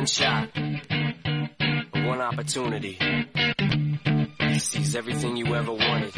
[0.00, 0.48] one shot,
[2.06, 2.96] one opportunity.
[4.38, 6.14] He sees everything you ever wanted.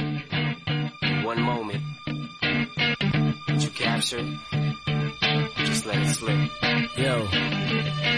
[1.25, 1.83] One moment.
[3.49, 5.57] Did you capture it?
[5.67, 6.51] Just let it slip.
[6.97, 7.27] Yo.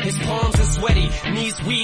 [0.03, 1.84] His palms are sweaty, knees weak,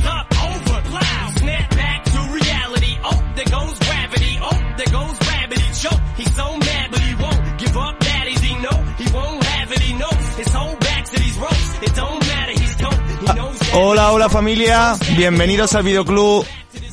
[13.73, 16.45] Hola, hola familia, bienvenidos al videoclub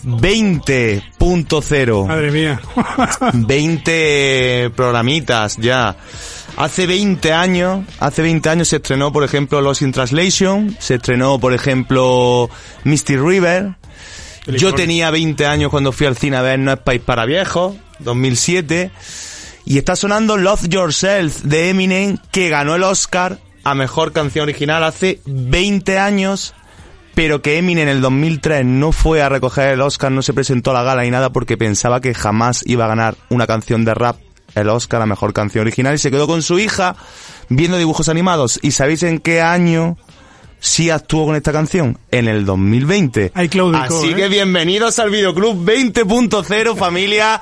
[0.04, 2.06] 20.0.
[2.06, 2.60] Madre mía.
[3.32, 5.96] 20 programitas ya.
[6.56, 11.40] Hace 20 años, hace 20 años se estrenó, por ejemplo, Lost in Translation, se estrenó,
[11.40, 12.48] por ejemplo,
[12.84, 13.74] Misty River.
[14.46, 17.74] Yo tenía 20 años cuando fui al cine a ver No es país para viejos,
[17.98, 18.90] 2007.
[19.66, 24.82] Y está sonando Love Yourself de Eminem, que ganó el Oscar a Mejor Canción Original
[24.84, 26.54] hace 20 años,
[27.18, 30.70] pero que Eminem en el 2003 no fue a recoger el Oscar, no se presentó
[30.70, 33.92] a la gala ni nada porque pensaba que jamás iba a ganar una canción de
[33.92, 34.18] rap
[34.54, 36.94] el Oscar a Mejor Canción Original y se quedó con su hija
[37.48, 38.60] viendo dibujos animados.
[38.62, 39.96] ¿Y sabéis en qué año
[40.60, 41.98] sí actuó con esta canción?
[42.12, 43.32] En el 2020.
[43.34, 44.14] Hay claudico, Así ¿eh?
[44.14, 47.40] que bienvenidos al Videoclub 20.0 familia.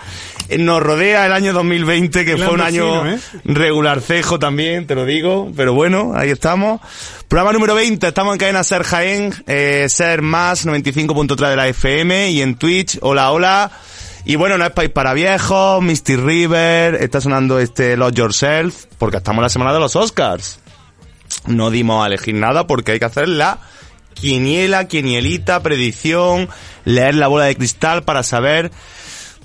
[0.58, 3.18] Nos rodea el año 2020 que fue un año ¿eh?
[3.44, 6.80] regular cejo también, te lo digo, pero bueno, ahí estamos.
[7.28, 12.30] Programa número 20, estamos en cadena Ser Jaén, eh, Ser Más 95.3 de la FM
[12.30, 13.70] y en Twitch, hola, hola.
[14.24, 19.18] Y bueno, no es país para viejos, Misty River, está sonando este Lost Yourself, porque
[19.18, 20.60] estamos en la semana de los Oscars.
[21.46, 23.58] No dimos a elegir nada porque hay que hacer la
[24.14, 26.48] quiniela, quinielita, predicción,
[26.84, 28.72] leer la bola de cristal para saber,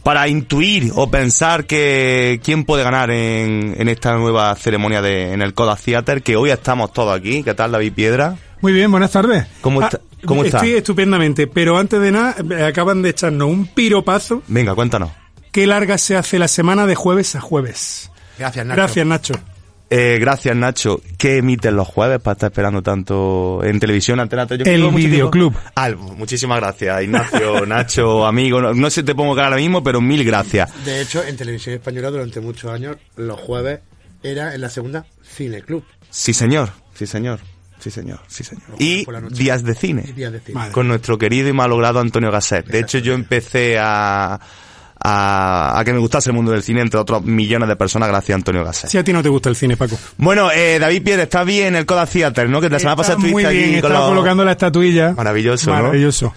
[0.04, 5.42] para intuir o pensar que quién puede ganar en, en esta nueva ceremonia de, en
[5.42, 7.44] el Coda Theater, que hoy estamos todos aquí.
[7.44, 8.36] ¿Qué tal, David Piedra?
[8.62, 9.46] Muy bien, buenas tardes.
[9.62, 10.58] ¿Cómo está- cómo está?
[10.58, 14.44] Estoy estupendamente, pero antes de nada, eh, acaban de echarnos un piropazo.
[14.48, 15.12] Venga, cuéntanos.
[15.52, 18.10] Qué larga se hace la semana de jueves a jueves.
[18.38, 18.78] Gracias, Nacho.
[18.78, 19.34] Gracias, Nacho.
[19.94, 21.02] Eh, gracias, Nacho.
[21.18, 24.64] ¿Qué emiten los jueves para estar esperando tanto en televisión, Antena 3?
[24.64, 25.54] Yo El Videoclub.
[25.76, 28.62] Ah, muchísimas gracias, Ignacio, Nacho, amigo.
[28.62, 30.72] No, no sé te pongo cara ahora mismo, pero mil gracias.
[30.86, 33.82] De hecho, en televisión española durante muchos años, los jueves
[34.24, 35.84] era en la segunda Cine Club.
[36.10, 36.70] Sí, señor.
[36.94, 37.42] Sí, señor.
[37.82, 38.22] Sí, señor.
[38.28, 38.64] Sí, señor.
[38.80, 40.06] Y días de cine.
[40.08, 40.72] Y días de cine.
[40.72, 42.66] Con nuestro querido y malogrado Antonio Gasset.
[42.66, 44.40] De hecho, yo empecé a,
[45.04, 48.36] a, a que me gustase el mundo del cine, entre otros millones de personas, gracias
[48.36, 48.90] a Antonio Gasset.
[48.90, 49.98] Si a ti no te gusta el cine, Paco.
[50.18, 52.62] Bueno, eh, David Piedra, está bien en el Coda Theater, ¿no?
[52.62, 55.12] Que la semana pasada Está muy estuviste bien, aquí con los- colocando la estatuilla.
[55.14, 55.78] Maravilloso, ¿no?
[55.78, 56.34] Maravilloso.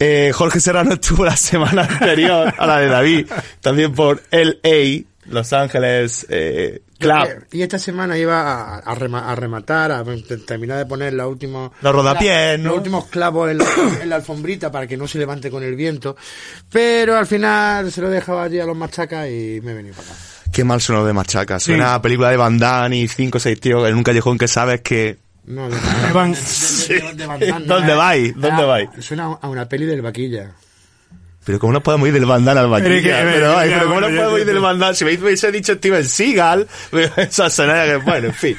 [0.00, 3.26] Eh, Jorge Serrano estuvo la semana anterior a la de David,
[3.60, 7.46] también por LA, Los Ángeles eh, Club.
[7.52, 10.04] Y esta semana iba a, a rema- a rematar, a
[10.46, 11.70] terminar de poner los últimos...
[11.80, 12.70] Los rodapiés, ¿no?
[12.70, 13.66] Los últimos clavos en la,
[14.02, 16.16] en la alfombrita para que no se levante con el viento.
[16.70, 20.08] Pero al final se lo dejaba allí a los machacas y me he venido para
[20.08, 20.18] acá.
[20.52, 21.60] Qué mal sonó de machaca.
[21.60, 24.48] Suena a película de Van Damme y cinco o seis tíos en un callejón que
[24.48, 25.18] sabes que...
[25.46, 25.76] No, de,
[26.12, 26.38] Van- de-
[27.00, 27.96] de- de Van Damme, no, ¿Dónde eh.
[27.96, 28.32] vais?
[28.34, 28.90] ¿Dónde Ah, vais?
[29.00, 30.50] Suena a una peli del vaquilla.
[31.48, 33.22] Pero ¿cómo nos podemos ir del Damme al vaquilla?
[33.22, 34.94] Pero ay, ya, pero ¿cómo bueno, nos ya, podemos ir del Damme?
[34.94, 36.68] Si me hubiese dicho Steven Seagal,
[37.16, 38.04] esa sonaría que...
[38.04, 38.58] Bueno, en fin.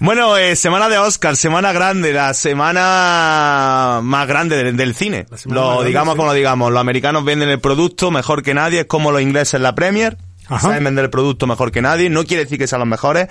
[0.00, 5.26] Bueno, eh, semana de Oscar, semana grande, la semana más grande del, del cine.
[5.44, 6.16] Lo grande, digamos sí.
[6.16, 9.52] como lo digamos, los americanos venden el producto mejor que nadie, es como los ingleses
[9.52, 10.16] en la Premier,
[10.46, 10.68] Ajá.
[10.68, 13.28] saben vender el producto mejor que nadie, no quiere decir que sean los mejores,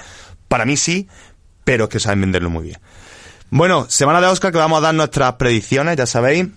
[0.47, 1.07] para mí sí,
[1.63, 2.77] pero es que saben venderlo muy bien.
[3.49, 6.49] Bueno, semana de Oscar que vamos a dar nuestras predicciones, ya sabéis.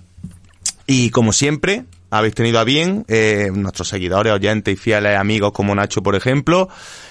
[0.87, 5.75] Y como siempre, habéis tenido a bien, eh, nuestros seguidores, oyentes y fieles amigos como
[5.75, 6.69] Nacho, por ejemplo,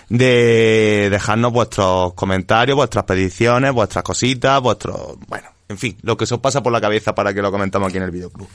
[0.09, 6.35] de dejarnos vuestros comentarios, vuestras predicciones, vuestras cositas, vuestros, bueno, en fin, lo que se
[6.35, 8.47] os pasa por la cabeza para que lo comentamos aquí en el videoclub.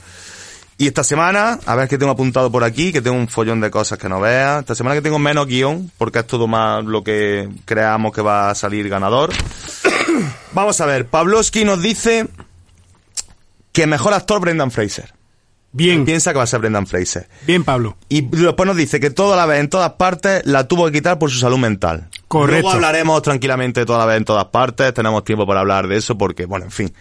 [0.79, 3.71] Y esta semana, a ver que tengo apuntado por aquí, que tengo un follón de
[3.71, 4.61] cosas que no veas.
[4.61, 8.51] Esta semana que tengo menos guion, porque es todo más lo que creamos que va
[8.51, 9.31] a salir ganador.
[10.53, 12.27] Vamos a ver, Pavlovsky nos dice
[13.71, 15.13] que mejor actor Brendan Fraser.
[15.73, 17.29] Bien, Piensa que va a ser Brendan Fraser.
[17.47, 17.97] bien, Pablo.
[18.09, 21.19] Y después nos dice que toda la vez, en todas partes, la tuvo que quitar
[21.19, 22.09] por su salud mental.
[22.29, 22.63] Correcto.
[22.63, 24.93] Luego hablaremos tranquilamente toda la vez, en todas partes.
[24.93, 26.95] Tenemos tiempo para hablar de eso porque, bueno, en fin.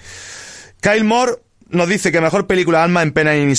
[0.80, 1.34] Kyle Moore
[1.70, 3.54] nos dice que mejor película Alma en Pena y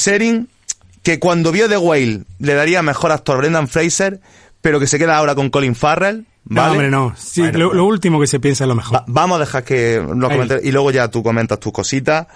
[1.02, 4.20] que cuando vio The Whale le daría mejor actor Brendan Fraser,
[4.60, 6.26] pero que se queda ahora con Colin Farrell.
[6.44, 6.72] No, ¿vale?
[6.72, 7.14] hombre, no.
[7.16, 8.96] Sí, Bueno, lo, pues- lo último que se piensa es lo mejor.
[8.98, 12.26] Va- vamos a dejar que los comentarios y luego ya tú comentas tus cositas.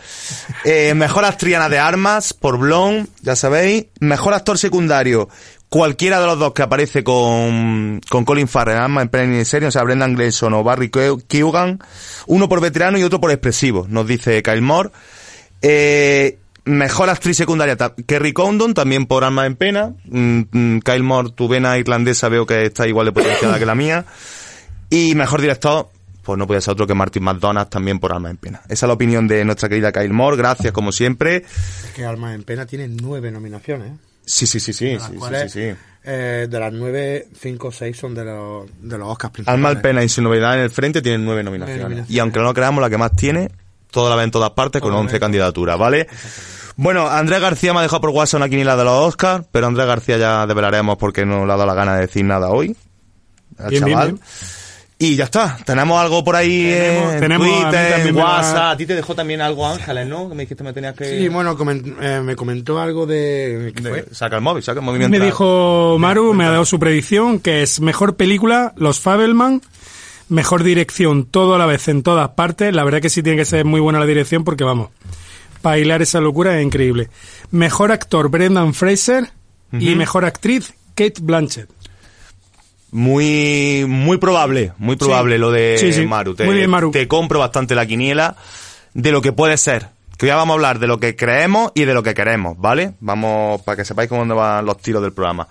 [0.65, 3.87] Eh, mejor actriz Ana de Armas por Blonde, ya sabéis.
[4.01, 5.29] Mejor actor secundario,
[5.69, 9.73] cualquiera de los dos que aparece con, con Colin Farrell, Arma en Penny serie, o
[9.73, 11.81] sea, Brendan Gleeson o Barry Keogh- Keoghan.
[12.29, 14.91] Uno por veterano y otro por expresivo, nos dice Kyle Moore.
[15.63, 17.77] Eh, mejor actriz secundaria,
[18.07, 19.95] Kerry Condon, también por Alma en Pena.
[20.05, 23.75] Mm, mm, Kyle Moore, tu vena irlandesa veo que está igual de potenciada que la
[23.75, 24.05] mía.
[24.91, 25.89] Y mejor director,
[26.23, 28.61] pues no podía ser otro que Martin McDonagh también por Alma en Pena.
[28.69, 30.37] Esa es la opinión de nuestra querida Kyle Moore.
[30.37, 31.37] Gracias, como siempre.
[31.37, 33.93] Es que Alma en Pena tiene nueve nominaciones.
[33.93, 33.97] ¿eh?
[34.25, 34.87] Sí, sí, sí, sí.
[34.87, 35.77] De las sí, sí, cuales, sí, sí.
[36.05, 39.57] eh, de las nueve, cinco o seis son de los, de los Oscars principales.
[39.57, 41.83] Alma en Pena y sin novedad en el frente tienen nueve nominaciones.
[41.83, 42.11] nominaciones.
[42.11, 43.51] Y aunque no lo creamos, la que más tiene,
[43.91, 45.21] toda la ve en todas partes con Toda la 11 ve.
[45.21, 46.07] candidaturas, ¿vale?
[46.77, 49.87] Bueno, Andrés García me ha dejado por WhatsApp una quiniela de los Oscars, pero Andrés
[49.87, 52.77] García ya develaremos porque no le ha dado la gana de decir nada hoy.
[53.59, 54.13] al Bien, bien, chaval.
[54.13, 54.25] bien.
[54.99, 55.59] Y ya está.
[55.67, 58.73] Tenemos algo por ahí Tenemos- en tenemos- Twitter, en WhatsApp.
[58.73, 60.29] A ti te dejó también algo Ángeles, ¿no?
[60.29, 61.05] Que me dijiste que me tenías que...
[61.19, 63.73] Sí, bueno, comen- eh, me comentó algo de...
[63.77, 64.03] ¿qué fue?
[64.05, 66.79] de- Saca el móvil, saca el móvil mientras- Me dijo Maru, me ha dado su
[66.79, 69.61] predicción, que es mejor película, Los Fabelman,
[70.29, 72.75] mejor dirección, todo a la vez, en todas partes.
[72.75, 74.91] La verdad que sí tiene que ser muy buena la dirección porque, vamos,
[75.63, 77.09] para hilar esa locura es increíble.
[77.51, 79.31] Mejor actor, Brendan Fraser,
[79.73, 81.69] y mejor actriz, Kate Blanchett.
[82.93, 86.07] Muy, muy probable, muy probable lo de Sí, sí.
[86.07, 86.35] Maru.
[86.35, 86.93] Te, Muy bien, Maru.
[86.93, 88.37] te compro bastante la quiniela
[88.95, 89.89] de lo que puede ser.
[90.17, 92.95] Que ya vamos a hablar de lo que creemos y de lo que queremos, ¿vale?
[93.01, 95.47] Vamos, para que sepáis cómo van los tiros del programa.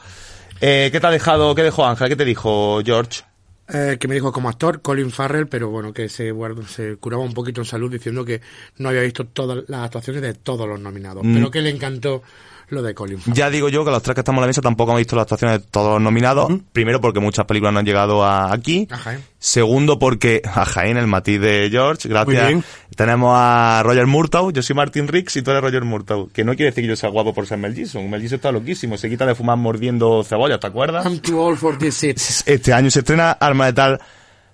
[0.60, 2.08] Eh, ¿Qué te ha dejado, qué dejó Ángel?
[2.10, 3.22] ¿Qué te dijo George?
[3.68, 7.24] Eh, que me dijo como actor Colin Farrell, pero bueno, que se, guardó- se curaba
[7.24, 8.40] un poquito en salud diciendo que
[8.78, 11.34] no había visto todas las actuaciones de todos los nominados, Mm.
[11.34, 12.22] pero que le encantó
[12.70, 13.36] lo de Colin Farrell.
[13.36, 15.24] Ya digo yo que los tres que estamos en la mesa tampoco hemos visto las
[15.24, 16.52] actuaciones de todos los nominados.
[16.72, 18.88] Primero porque muchas películas no han llegado a aquí.
[18.92, 19.24] A Jaén.
[19.38, 22.64] Segundo porque a Jaén, el matiz de George, gracias.
[22.96, 26.32] Tenemos a Roger Murtaugh, yo soy Martin Riggs y tú eres Roger Murtaugh.
[26.32, 28.10] Que no quiere decir que yo sea guapo por ser Mel Gibson.
[28.10, 31.06] Mel Gibson está loquísimo, se quita de fumar mordiendo cebollas, ¿te acuerdas?
[31.06, 31.96] I'm too old for this.
[32.46, 34.00] Este año se estrena Arma Letal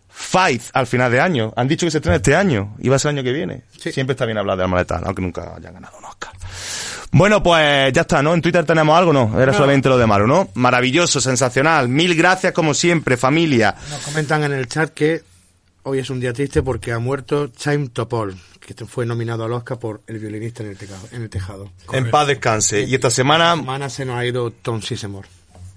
[0.10, 1.54] Fight al final de año.
[1.56, 3.64] Han dicho que se estrena este año va a ser el año que viene.
[3.78, 3.92] Sí.
[3.92, 6.11] Siempre está bien hablar de Arma Letal, aunque nunca haya ganado Oscar.
[7.14, 8.34] Bueno, pues ya está, ¿no?
[8.34, 9.40] En Twitter tenemos algo, ¿no?
[9.42, 10.50] Era solamente lo de Maru, ¿no?
[10.54, 11.90] Maravilloso, sensacional.
[11.90, 13.76] Mil gracias como siempre, familia.
[13.90, 15.22] Nos comentan en el chat que
[15.84, 19.78] hoy es un día triste porque ha muerto Chaim Topol, que fue nominado al Oscar
[19.78, 21.70] por El violinista en el, teca- en el tejado.
[21.92, 22.84] En paz descanse.
[22.84, 25.28] Y esta semana, semana se nos ha ido Tom Sisemore.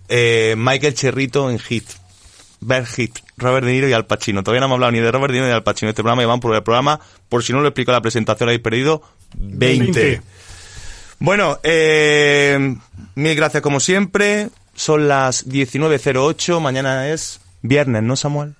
[0.08, 1.84] eh, Michael Cherrito en Hit.
[2.60, 3.18] Ver Hit.
[3.36, 4.42] Robert De Niro y Al Pacino.
[4.44, 5.90] Todavía no hemos hablado ni de Robert De Niro ni de Al Pacino.
[5.90, 7.00] Este programa y van por el programa.
[7.28, 9.02] Por si no lo explico en la presentación, habéis perdido
[9.36, 9.84] 20.
[10.00, 10.22] 20.
[11.18, 12.76] Bueno, eh,
[13.14, 14.50] mil gracias como siempre.
[14.74, 16.60] Son las 19.08.
[16.60, 18.54] Mañana es viernes, ¿no, Samuel?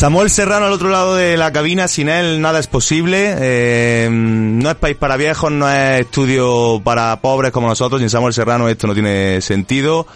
[0.00, 3.36] Samuel Serrano al otro lado de la cabina, sin él nada es posible.
[3.38, 8.00] Eh, no es país para viejos, no es estudio para pobres como nosotros.
[8.00, 10.06] Sin Samuel Serrano esto no tiene sentido.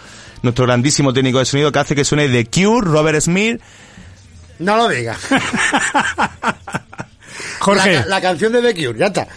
[0.41, 3.61] Nuestro grandísimo técnico de sonido que hace que suene The Cure, Robert Smith.
[4.57, 5.19] No lo digas.
[7.59, 9.27] Jorge, La, la canción de The Cure, ya está.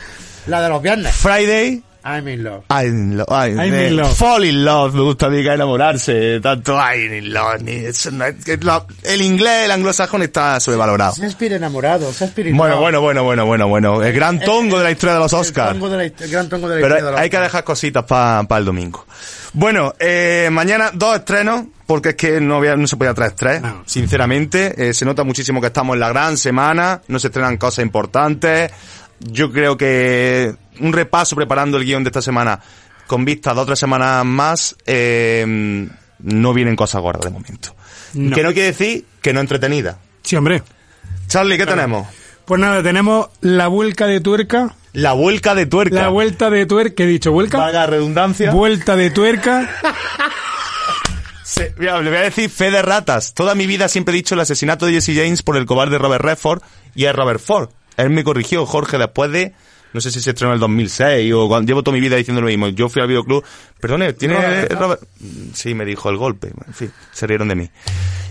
[0.46, 1.14] La de los viernes.
[1.14, 1.82] Friday.
[2.04, 2.64] I'm in love.
[2.70, 3.28] I'm in love.
[3.30, 4.14] I'm, I'm eh, in love.
[4.16, 4.94] Fall in love.
[4.94, 6.40] Me gusta a mí que enamorarse.
[6.40, 7.62] Tanto I'm in love.
[8.62, 11.14] lo- el inglés, el anglosajón está sobrevalorado.
[11.16, 14.02] Shakespeare enamorado, Shakespeare Bueno, bueno, bueno, bueno, bueno, bueno.
[14.02, 15.70] El gran tongo de la historia de los Oscars.
[15.72, 18.64] El, gran tongo de la Pero historia de los hay que dejar cositas para el
[18.64, 19.04] domingo.
[19.52, 23.62] Bueno, eh, mañana dos estrenos, porque es que no, había, no se podía traer tres,
[23.62, 23.82] No.
[23.86, 24.88] sinceramente.
[24.88, 28.70] Eh, se nota muchísimo que estamos en la gran semana, no se estrenan cosas importantes.
[29.20, 32.60] Yo creo que un repaso preparando el guion de esta semana
[33.06, 37.74] con vista a dos o tres semanas más, eh, no vienen cosas gordas de momento.
[38.14, 38.34] No.
[38.34, 39.98] Que no quiere decir que no entretenida.
[40.22, 40.62] sí, hombre.
[41.26, 42.06] Charlie, ¿qué tenemos?
[42.44, 44.74] Pues nada, tenemos la vuelta de tuerca.
[44.94, 45.94] La vuelta de tuerca.
[45.94, 47.32] La vuelta de tuerca, ¿qué he dicho?
[47.32, 47.58] ¿Vuelca?
[47.58, 48.50] Valga la redundancia.
[48.52, 49.68] Vuelta de tuerca.
[51.76, 53.34] Mira, le voy a decir fe de ratas.
[53.34, 56.24] Toda mi vida siempre he dicho el asesinato de Jesse James por el cobarde Robert
[56.24, 56.62] Redford
[56.94, 57.70] y es Robert Ford.
[57.96, 59.54] Él me corrigió, Jorge, después de,
[59.92, 62.40] no sé si se estrenó en el 2006 o cuando, llevo toda mi vida diciendo
[62.40, 62.68] lo mismo.
[62.68, 63.44] Yo fui al videoclub,
[63.80, 65.02] perdone, ¿tiene Robert, Robert?
[65.54, 66.52] Sí, me dijo el golpe.
[66.66, 67.70] En fin, se rieron de mí.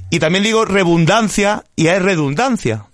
[0.09, 2.85] Y también digo redundancia y es redundancia.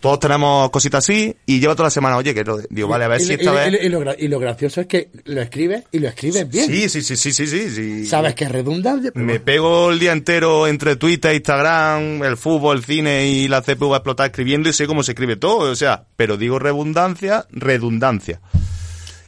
[0.00, 3.08] Todos tenemos cositas así y lleva toda la semana, oye, que lo- digo, vale, a
[3.08, 3.82] ver y, si y- esta y- vez...
[3.84, 6.66] y lo, gra- y lo gracioso es que lo escribes y lo escribes bien.
[6.68, 8.06] Sí, sí, sí, sí, sí, sí, sí.
[8.06, 12.78] Sabes que es redundante, pero Me pego el día entero entre Twitter, Instagram, el fútbol,
[12.78, 15.70] el cine y la CPU a explotar escribiendo y sé cómo se escribe todo.
[15.70, 18.40] O sea, pero digo redundancia, redundancia.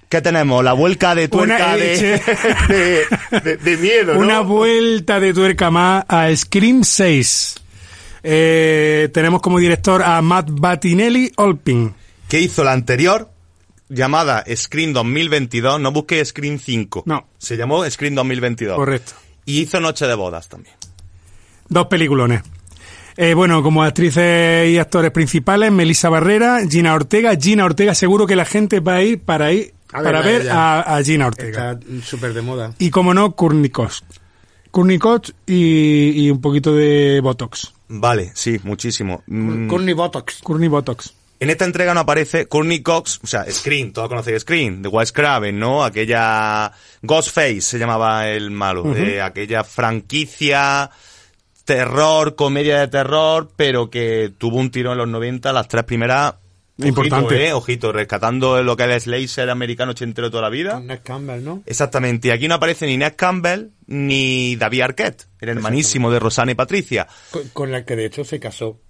[0.08, 0.62] ¿Qué tenemos?
[0.64, 2.20] La vuelca de tuerca de,
[3.44, 4.20] de- de miedo, ¿no?
[4.20, 7.56] Una vuelta de tuerca más a Scream 6.
[8.22, 11.94] Eh, tenemos como director a Matt Batinelli Olpin.
[12.28, 13.28] que hizo la anterior
[13.88, 15.80] llamada Screen 2022.
[15.80, 17.02] No busqué Screen 5.
[17.06, 17.26] No.
[17.38, 18.76] Se llamó Screen 2022.
[18.76, 19.12] Correcto.
[19.44, 20.74] Y hizo Noche de Bodas también.
[21.68, 22.42] Dos peliculones.
[23.16, 27.36] Eh, bueno, como actrices y actores principales, Melissa Barrera, Gina Ortega.
[27.38, 30.98] Gina Ortega, seguro que la gente va a ir para ir A para ver a
[31.04, 31.72] Gina Ortega.
[31.72, 32.72] está súper de moda.
[32.78, 34.04] Y como no, Kurnikos.
[34.72, 37.72] Kurnikos y, y un poquito de Botox.
[37.88, 39.22] Vale, sí, muchísimo.
[39.26, 40.40] Mm, Courtney Botox.
[40.42, 41.14] Courtney Botox.
[41.38, 45.10] En esta entrega no aparece Courtney Cox, o sea, Scream, todos conocéis Scream, de Wes
[45.12, 45.84] Craven, ¿no?
[45.84, 50.88] Aquella Ghostface se llamaba el malo, de aquella franquicia
[51.64, 56.34] terror, comedia de terror, pero que tuvo un tiro en los 90, las tres primeras
[56.84, 57.34] Importante.
[57.34, 60.72] Ojito, eh, ojito, rescatando lo que es el Slayer americano ochentero toda la vida.
[60.74, 61.62] Con Ned Campbell, ¿no?
[61.66, 66.52] Exactamente, y aquí no aparece ni Ned Campbell ni David Arquette, el hermanísimo de Rosana
[66.52, 67.06] y Patricia.
[67.30, 68.80] Con, con la que de hecho se casó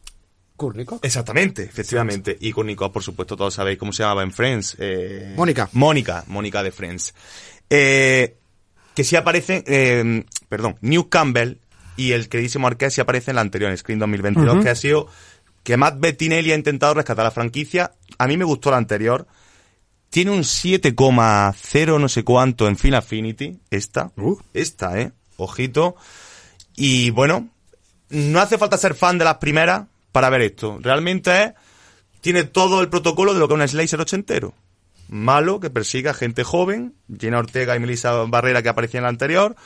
[0.57, 1.01] Cox.
[1.03, 2.37] Exactamente, efectivamente.
[2.41, 4.77] Y con Nico, por supuesto, todos sabéis cómo se llamaba en Friends.
[4.79, 5.69] Eh, Mónica.
[5.73, 7.15] Mónica, Mónica de Friends.
[7.69, 8.37] Eh,
[8.95, 11.59] que sí aparece, eh, perdón, New Campbell
[11.97, 15.09] y el queridísimo Arquette sí aparece en la anterior, en Screen 2022, que ha sido
[15.63, 17.93] que Matt Bettinelli ha intentado rescatar la franquicia.
[18.19, 19.27] A mí me gustó la anterior.
[20.11, 23.59] Tiene un 7,0 no sé cuánto en Final Affinity.
[23.71, 24.13] Esta.
[24.17, 24.37] Uh.
[24.53, 25.13] Esta, eh.
[25.37, 25.97] Ojito.
[26.77, 27.49] Y bueno,
[28.11, 30.79] no hace falta ser fan de las primeras para ver esto.
[30.81, 31.53] Realmente es,
[32.21, 34.55] tiene todo el protocolo de lo que es un Slicer ochentero.
[35.09, 39.11] Malo, que persiga a gente joven, Gina Ortega y Melissa Barrera que aparecía en la
[39.11, 39.57] anterior,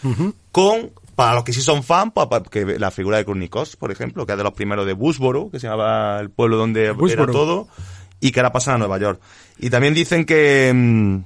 [0.50, 3.90] con, para los que sí son fan, pa- pa- que la figura de Kurnikos, por
[3.90, 6.92] ejemplo, que es de los primeros de Bushboro, que se llamaba el pueblo donde era
[6.92, 7.32] Woodsboro.
[7.32, 7.68] todo,
[8.20, 9.20] y que ahora pasan a Nueva York.
[9.58, 11.18] Y también dicen que, mm,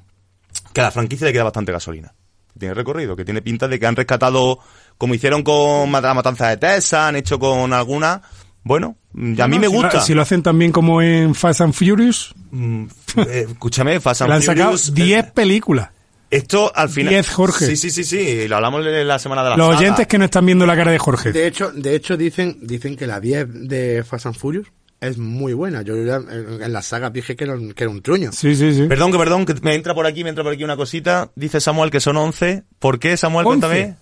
[0.73, 2.15] que a la franquicia le queda bastante gasolina.
[2.59, 4.59] Tiene recorrido, que tiene pinta de que han rescatado,
[4.99, 8.23] como hicieron con la matanza de Tessa, han hecho con alguna.
[8.63, 10.01] Bueno, y a mí me Si lo- gusta.
[10.03, 12.85] Si lo hacen también como en Fast and Furious, Mm,
[13.17, 15.91] eh, escúchame, Fast and le han sacado Furious, 10 eh, películas.
[16.31, 17.13] Esto al final.
[17.15, 17.67] 10, Jorge.
[17.67, 18.19] Sí, sí, sí, sí.
[18.19, 19.79] y Lo hablamos en la semana de la Los saga.
[19.81, 21.33] oyentes que no están viendo la cara de Jorge.
[21.33, 24.69] De hecho, de hecho dicen, dicen que la 10 de Fast and Furious
[25.01, 25.83] es muy buena.
[25.83, 28.31] Yo ya en, la saga dije que era, un- que era un truño.
[28.33, 28.83] Sí, sí, sí.
[28.87, 31.31] Perdón, que perdón, que me entra por aquí, me entra por aquí una cosita.
[31.35, 32.63] Dice Samuel que son 11.
[32.79, 33.47] ¿Por qué, Samuel?
[33.47, 33.59] 11.
[33.67, 33.97] Cuéntame.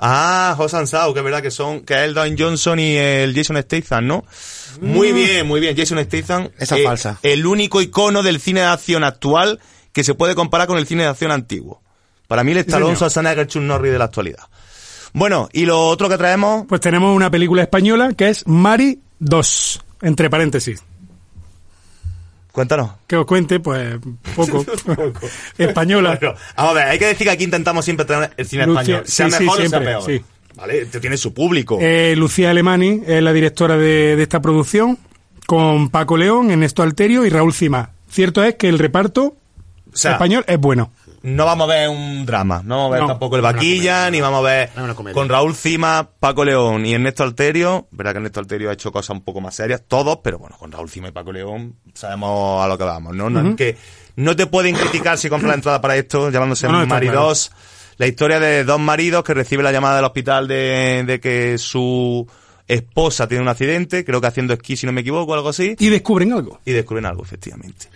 [0.00, 3.34] Ah, Hosan Sao, que es verdad que son, que es el Dwayne Johnson y el
[3.34, 4.24] Jason Statham, ¿no?
[4.80, 5.76] Muy bien, muy bien.
[5.76, 6.44] Jason Statham.
[6.44, 6.50] Mm.
[6.62, 7.18] Esa eh, falsa.
[7.22, 9.58] El único icono del cine de acción actual
[9.92, 11.82] que se puede comparar con el cine de acción antiguo.
[12.26, 12.96] Para mí, el Stallone, señor.
[13.10, 14.44] Schwarzenegger, Chuck Norris de la actualidad.
[15.14, 19.82] Bueno, y lo otro que traemos, Pues tenemos una película española que es Mari 2,
[20.02, 20.82] entre paréntesis.
[22.52, 22.90] cuéntanos.
[23.06, 23.98] Que os cuente, pues,
[24.36, 24.64] poco.
[25.56, 26.18] Española.
[26.20, 28.80] Bueno, vamos a ver, hay que decir que aquí intentamos siempre traer el cine Lucia-
[28.82, 29.02] español.
[29.06, 30.02] Sea sí, sí, mejor o sea siempre, peor.
[30.04, 30.24] sí.
[30.56, 30.86] ¿Vale?
[30.86, 31.78] Tiene su público.
[31.80, 34.98] Eh, Lucía Alemani es la directora de, de esta producción,
[35.46, 37.90] con Paco León, Ernesto Alterio y Raúl Cima.
[38.10, 39.36] Cierto es que el reparto
[39.92, 40.92] o sea, español es bueno.
[41.22, 42.62] no vamos a ver un drama.
[42.64, 44.10] No vamos a ver No, tampoco el vaquilla, comedia.
[44.10, 44.70] ni vamos a ver
[45.12, 47.88] con Raúl Cima, Paco León y Ernesto Alterio.
[47.90, 50.70] Verdad que Ernesto Alterio ha hecho cosas un poco más serias, todos, pero bueno, con
[50.72, 53.28] Raúl Cima y Paco León sabemos a lo que vamos, ¿no?
[53.30, 53.76] No es que
[54.16, 57.52] no te pueden criticar si compras la entrada para esto, llamándose No, no, está Maridos.
[57.98, 62.28] La historia de dos maridos que recibe la llamada del hospital de, de que su
[62.68, 65.74] esposa tiene un accidente, creo que haciendo esquí, si no me equivoco, algo así.
[65.80, 66.60] Y descubren algo.
[66.64, 67.86] y descubren algo, efectivamente.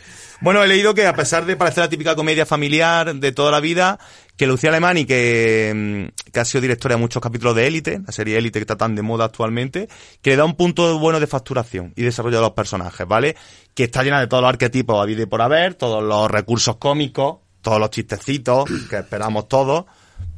[0.42, 3.60] Bueno, he leído que a pesar de parecer la típica comedia familiar de toda la
[3.60, 4.00] vida,
[4.36, 8.10] que Lucía Alemani, que, mm, que ha sido directora de muchos capítulos de Élite, la
[8.10, 9.88] serie Élite que está tan de moda actualmente,
[10.20, 13.36] que le da un punto bueno de facturación y desarrollo de los personajes, ¿vale?
[13.72, 16.74] Que está llena de todos los arquetipos a vida y por haber, todos los recursos
[16.74, 19.84] cómicos, todos los chistecitos que esperamos todos,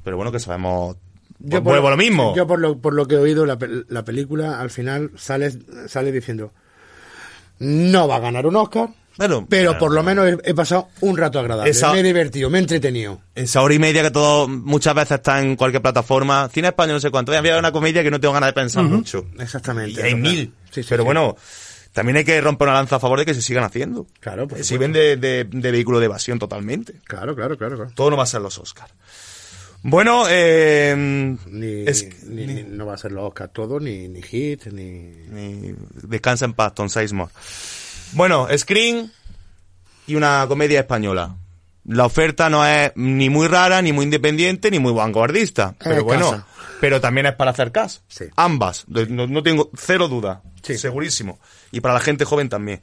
[0.05, 0.97] pero bueno, que sabemos...
[1.41, 2.35] Pues por vuelvo lo mismo.
[2.37, 3.57] Yo por lo, por lo que he oído, la,
[3.89, 5.51] la película al final sale,
[5.89, 6.53] sale diciendo,
[7.59, 9.79] no va a ganar un Oscar, Bueno, pero bueno.
[9.79, 11.71] por lo menos he, he pasado un rato agradable.
[11.71, 13.21] Esa- Me he divertido, me he entretenido.
[13.35, 16.49] Esa hora y media que todo muchas veces está en cualquier plataforma.
[16.53, 17.33] Cine español no sé cuánto.
[17.33, 19.27] Había una comedia que no tengo ganas de pensar mucho.
[19.39, 20.01] Exactamente.
[20.01, 20.53] Y hay mil.
[20.71, 21.07] Sí, sí, Pero sí.
[21.07, 21.37] bueno,
[21.93, 24.07] también hay que romper una lanza a favor de que se sigan haciendo.
[24.19, 24.81] Claro, por Si supuesto.
[24.81, 26.95] ven de, de, de vehículo de evasión totalmente.
[27.05, 27.77] Claro, claro, claro.
[27.77, 27.93] claro.
[27.95, 28.93] Todo no va a ser los Oscars.
[29.87, 34.23] Bueno, eh, Ni, es- ni- ni- no va a ser los Oscar todo, ni, ni
[34.23, 34.93] hit, ni...
[35.29, 37.31] ni- descansa en paz, Tom Sizemore.
[38.15, 39.13] Bueno, Screen
[40.07, 41.37] y una comedia española.
[41.85, 45.75] La oferta no es ni muy rara, ni muy independiente, ni muy vanguardista.
[45.83, 46.47] Pero bueno, casa.
[46.81, 48.01] pero también es para hacer caso.
[48.09, 48.27] Sí.
[48.37, 48.87] Ambas.
[48.89, 50.43] No tengo cero duda.
[50.63, 50.79] Sí.
[50.79, 51.39] Segurísimo.
[51.73, 52.83] Y para la gente joven también.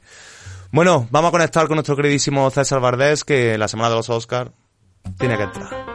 [0.70, 4.52] Bueno, vamos a conectar con nuestro queridísimo César Vardés, que la semana de los Oscars
[5.18, 5.91] tiene que entrar.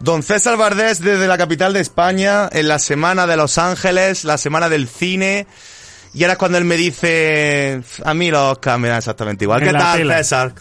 [0.00, 4.38] Don César Vardés desde la capital de España, en la semana de Los Ángeles, la
[4.38, 5.46] semana del cine.
[6.14, 9.62] Y ahora es cuando él me dice, a mí los Oscars me dan exactamente igual.
[9.62, 10.16] En ¿Qué tal, tela.
[10.18, 10.54] César?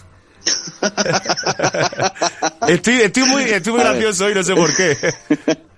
[2.68, 3.94] estoy, estoy muy, estoy muy A ver.
[3.94, 4.96] gracioso hoy, no sé por qué.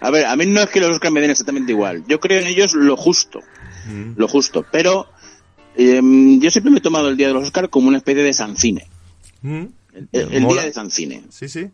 [0.00, 2.02] A ver, a mí no es que los Oscar me den exactamente igual.
[2.08, 3.40] Yo creo en ellos lo justo.
[4.16, 4.64] Lo justo.
[4.72, 5.06] Pero
[5.76, 8.32] em, yo siempre me he tomado el Día de los Oscar como una especie de
[8.32, 8.88] San Cine.
[9.42, 9.64] Mm,
[10.12, 10.48] El, el.
[10.48, 11.24] Día de San Cine.
[11.30, 11.68] Sí, sí.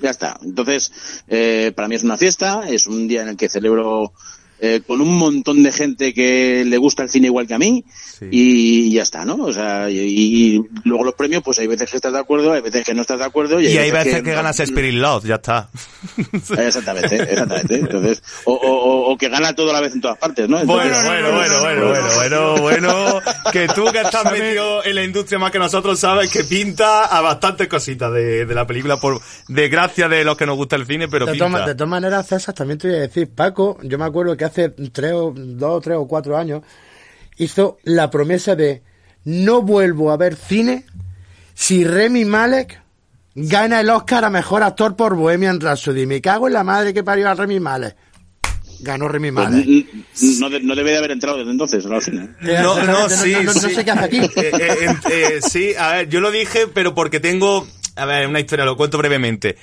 [0.00, 0.38] Ya está.
[0.44, 0.92] Entonces,
[1.28, 4.12] eh, para mí es una fiesta, es un día en el que celebro
[4.60, 7.84] eh, con un montón de gente que le gusta el cine igual que a mí
[8.18, 8.26] Sí.
[8.32, 9.36] y ya está, ¿no?
[9.36, 12.60] O sea, y, y luego los premios, pues hay veces que estás de acuerdo, hay
[12.60, 13.60] veces que no estás de acuerdo.
[13.60, 15.68] Y, Y hay veces que no- ganas Spirit Love, ya está.
[16.58, 17.74] Exactamente, exactamente.
[17.76, 20.64] Entonces, o, o, o- o que gana todo a la vez en todas partes, ¿no?
[20.64, 23.20] Bueno, Entonces- bueno, bueno, bueno, bueno, bueno, bueno,
[23.52, 27.20] que tú que estás metido en la industria más que nosotros sabes que pinta a
[27.20, 31.08] bastantes cositas de, de la película por desgracia de los que nos gusta el cine,
[31.08, 31.48] pero De pinta.
[31.50, 34.44] todas, de todas maneras, César, también te voy a decir, Paco, yo me acuerdo que
[34.44, 36.62] hace tres, o- dos, tres o cuatro años
[37.36, 38.82] hizo la promesa de
[39.24, 40.84] no vuelvo a ver cine
[41.54, 42.80] si Remy Malek
[43.34, 46.06] gana el Oscar a Mejor Actor por Bohemian Rhapsody.
[46.06, 47.96] Me cago en la madre que parió a Remy Malek.
[48.80, 49.86] Ganó Remy Pues, n-
[50.38, 51.96] no, de- no debe de haber entrado desde entonces ¿no?
[51.96, 52.28] al cine.
[52.40, 53.74] No, no, sí, no, no sí.
[53.74, 54.18] sé qué hace aquí.
[54.18, 58.38] Eh, eh, eh, sí, a ver, yo lo dije, pero porque tengo, a ver, una
[58.38, 59.56] historia, lo cuento brevemente.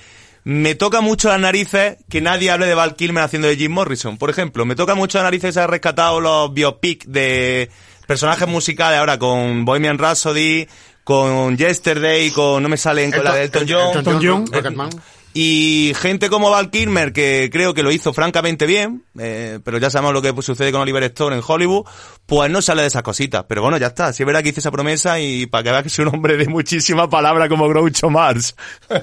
[0.43, 4.17] Me toca mucho las narices que nadie hable de Val Kilmer haciendo de Jim Morrison,
[4.17, 4.65] por ejemplo.
[4.65, 7.69] Me toca mucho las narices ha rescatado los biopic de
[8.06, 10.67] personajes musicales ahora con Bohemian Rhapsody,
[11.05, 13.97] con Yesterday, con, no me salen con la de Elton John.
[13.97, 14.45] Elton John.
[14.51, 14.89] Rocketman.
[15.37, 19.89] Y gente como Val Kilmer, que creo que lo hizo francamente bien, eh, pero ya
[19.89, 21.85] sabemos lo que sucede con Oliver Stone en Hollywood,
[22.25, 23.43] pues no sale de esas cositas.
[23.47, 24.13] Pero bueno, ya está.
[24.13, 26.37] Si es verdad que hice esa promesa y para que veas que soy un hombre
[26.37, 28.55] de muchísima palabra como Groucho Mars.
[28.89, 29.01] A,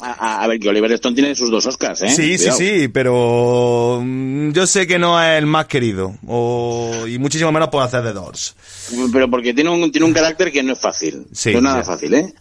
[0.00, 2.08] a- a ver, que Oliver Stone tiene sus dos Oscars, ¿eh?
[2.08, 2.58] Sí, sí, Cuidado.
[2.58, 6.14] sí, pero mm, yo sé que no es el más querido.
[6.26, 8.54] O, y muchísimo menos puedo hacer de Doors.
[9.12, 11.26] Pero porque tiene un, tiene un carácter que no es fácil.
[11.32, 11.84] Sí, no es nada ya.
[11.84, 12.34] fácil, ¿eh?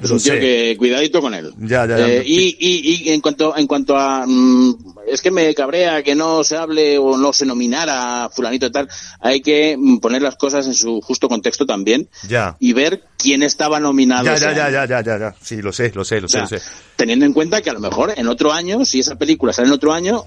[0.00, 1.52] Es un tío que cuidadito con él.
[1.58, 2.08] Ya, ya, ya.
[2.08, 6.14] Eh, y, y, y en cuanto en cuanto a mm, es que me cabrea que
[6.14, 8.88] no se hable o no se nominara a fulanito y tal,
[9.20, 12.56] hay que mm, poner las cosas en su justo contexto también Ya.
[12.60, 14.24] y ver quién estaba nominado.
[14.26, 15.34] Ya, ya, ya, ya, ya, ya, ya.
[15.42, 16.60] Sí, lo sé, lo sé, lo O sé, lo sé.
[16.96, 19.74] teniendo en cuenta que a lo mejor en otro año, si esa película sale en
[19.74, 20.24] otro año,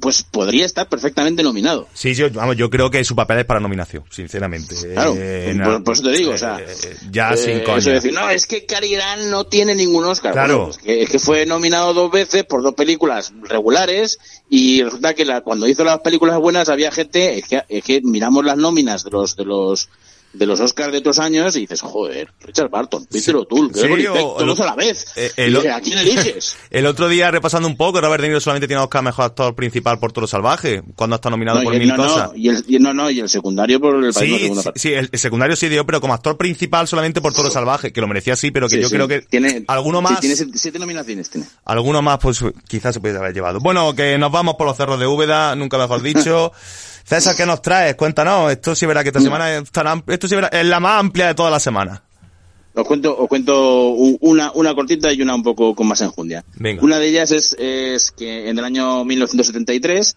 [0.00, 1.88] pues podría estar perfectamente nominado.
[1.94, 4.74] Sí, yo, vamos, yo creo que su papel es para nominación, sinceramente.
[4.92, 7.78] Claro, Eh, por, eso te digo, o sea, eh, eh, ya eh, sin coña.
[7.78, 10.32] eso de decir, no, es que Cary Grant no tiene ningún Oscar.
[10.32, 10.58] Claro.
[10.58, 14.18] Bueno, pues que, es que fue nominado dos veces por dos películas regulares
[14.50, 18.00] y resulta que la, cuando hizo las películas buenas había gente, es que, es que
[18.02, 19.88] miramos las nóminas de los de los
[20.38, 24.06] de los Oscars de otros años y dices, joder, Richard Barton, Peter O'Toole, Sí, Gregory
[24.06, 25.06] o- Peck, o todos a la vez.
[25.16, 26.56] eh, Y el- dices, ¿A quién eliges?
[26.70, 29.98] El otro día, repasando un poco, Robert De Niro solamente tiene Oscar Mejor Actor Principal
[29.98, 32.30] por Toro Salvaje, cuando estado nominado No, por y el, mil no, cosas.
[32.32, 34.80] no, y el, y no, no, y el secundario por el país Sí, sí, parte.
[34.80, 38.00] sí, el, el secundario sí dio, pero como actor principal solamente por Toro Salvaje, que
[38.00, 38.94] lo merecía sí, pero que Sí, yo sí.
[38.94, 41.46] creo que tiene, alguno sí, más, tiene siete, siete nominaciones, tiene.
[41.64, 43.60] alguno más, pues quizás se puede haber llevado.
[43.60, 46.52] Bueno, que nos vamos por los cerros de Úbeda, nunca mejor dicho.
[47.06, 47.94] César, ¿qué nos traes?
[47.94, 50.98] Cuéntanos, esto sí verá que esta semana es, tan esto sí verá, es la más
[50.98, 52.02] amplia de toda la semana.
[52.74, 56.44] Os cuento, os cuento una, una cortita y una un poco con más enjundia.
[56.56, 56.82] Venga.
[56.82, 60.16] Una de ellas es, es que en el año 1973,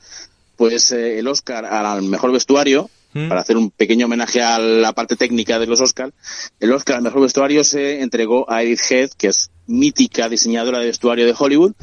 [0.55, 3.29] pues eh, el Oscar al mejor vestuario, ¿Mm?
[3.29, 6.11] para hacer un pequeño homenaje a la parte técnica de los Oscar,
[6.59, 10.87] el Oscar al mejor vestuario se entregó a Edith Head, que es mítica diseñadora de
[10.87, 11.73] vestuario de Hollywood,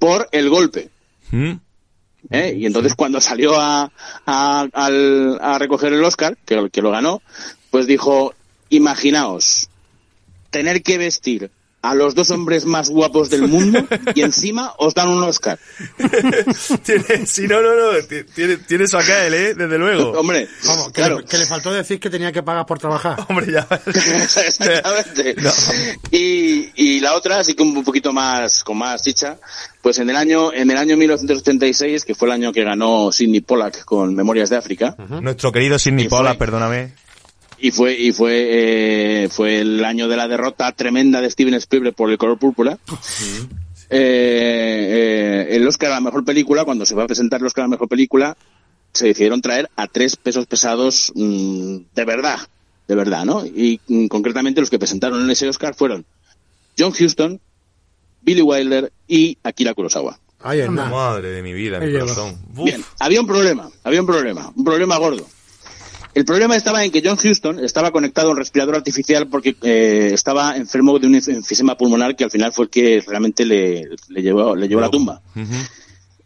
[0.00, 0.90] por el golpe.
[1.30, 1.54] ¿Mm?
[2.30, 2.54] ¿Eh?
[2.56, 3.90] Y entonces cuando salió a,
[4.26, 7.22] a, al- a recoger el Oscar, que, que lo ganó,
[7.70, 8.34] pues dijo,
[8.68, 9.68] imaginaos,
[10.50, 11.50] tener que vestir
[11.90, 15.58] a los dos hombres más guapos del mundo y encima os dan un Oscar.
[16.84, 19.54] tiene, si no, no, no, ti- tiene, tiene acá él, ¿eh?
[19.54, 20.10] Desde luego.
[20.12, 21.18] Hombre, Vamos, que, claro.
[21.18, 23.24] le, que le faltó decir que tenía que pagar por trabajar.
[23.28, 23.66] Hombre, ya.
[23.86, 25.34] Exactamente.
[25.40, 25.50] No.
[26.10, 29.36] Y, y la otra, así como un poquito más, con más chicha,
[29.82, 33.40] pues en el año, en el año 1986, que fue el año que ganó Sidney
[33.40, 36.92] Pollack con Memorias de África, Nuestro querido Sidney fue- Pollack, perdóname.
[37.58, 41.94] Y fue, y fue, eh, fue el año de la derrota tremenda de Steven Spielberg
[41.94, 42.78] por el color púrpura.
[43.88, 47.62] Eh, eh, el Oscar a la mejor película, cuando se va a presentar el Oscar
[47.62, 48.36] a la mejor película,
[48.92, 52.40] se decidieron traer a tres pesos pesados mm, de verdad,
[52.88, 53.46] de verdad, ¿no?
[53.46, 56.04] Y mm, concretamente los que presentaron en ese Oscar fueron
[56.76, 57.40] John Huston,
[58.22, 60.18] Billy Wilder y Akira Kurosawa.
[60.42, 60.90] Nada.
[60.90, 62.36] Madre de mi vida, mi corazón.
[62.64, 65.26] Bien, había un problema, había un problema, un problema gordo.
[66.16, 70.12] El problema estaba en que John Houston estaba conectado a un respirador artificial porque eh,
[70.14, 74.22] estaba enfermo de un enfisema pulmonar que al final fue el que realmente le, le
[74.22, 75.20] llevó, le llevó a la tumba.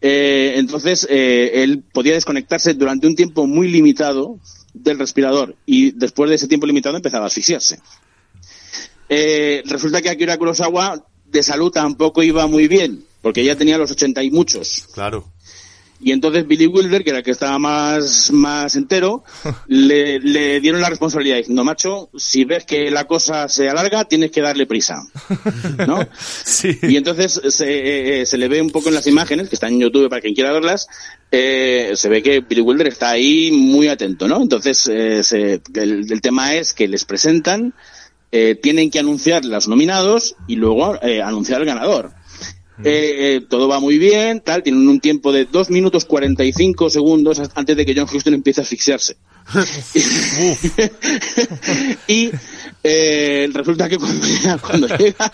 [0.01, 4.39] Eh, entonces, eh, él podía desconectarse durante un tiempo muy limitado
[4.75, 7.81] del respirador y después de ese tiempo limitado empezaba a asfixiarse.
[9.09, 13.91] Eh, resulta que Akira Kurosawa de salud tampoco iba muy bien, porque ya tenía los
[13.91, 14.87] ochenta y muchos.
[14.95, 15.33] Claro.
[16.03, 19.23] Y entonces Billy Wilder, que era el que estaba más, más entero,
[19.69, 24.31] le, le dieron la responsabilidad diciendo, macho, si ves que la cosa se alarga, tienes
[24.31, 25.03] que darle prisa.
[25.87, 26.07] ¿No?
[26.45, 26.79] Sí.
[26.83, 29.75] Y entonces se, eh, eh, se le ve un poco en las imágenes, que están
[29.75, 30.87] en YouTube para quien quiera verlas,
[31.31, 34.41] eh, se ve que Billy Wilder está ahí muy atento, ¿no?
[34.43, 37.75] Entonces, eh, se- el, el tema es que les presentan,
[38.33, 42.13] eh, tienen que anunciar los nominados y luego eh, anunciar el ganador.
[42.85, 47.41] Eh, eh, todo va muy bien, tal, tienen un tiempo de 2 minutos 45 segundos
[47.55, 49.17] antes de que John Houston empiece a asfixiarse.
[52.07, 52.31] y
[52.83, 55.33] eh, resulta que cuando llega, cuando llega,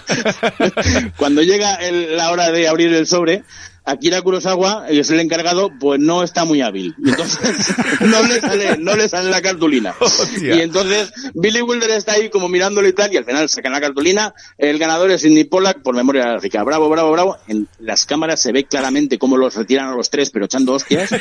[1.17, 3.45] cuando llega el- la hora de abrir el sobre,
[3.87, 6.95] Akira Kurosawa, que es el encargado, pues no está muy hábil.
[6.99, 9.95] Y entonces no le sale, no le sale la cartulina.
[10.01, 10.57] Hostia.
[10.57, 13.81] Y entonces Billy Wilder está ahí como mirándole y tal, y al final sacan la
[13.81, 14.35] cartulina.
[14.59, 16.65] El ganador es Sidney Pollack por memoria de África.
[16.65, 17.37] Bravo, bravo, bravo.
[17.47, 21.11] En las cámaras se ve claramente cómo los retiran a los tres, pero echando hostias.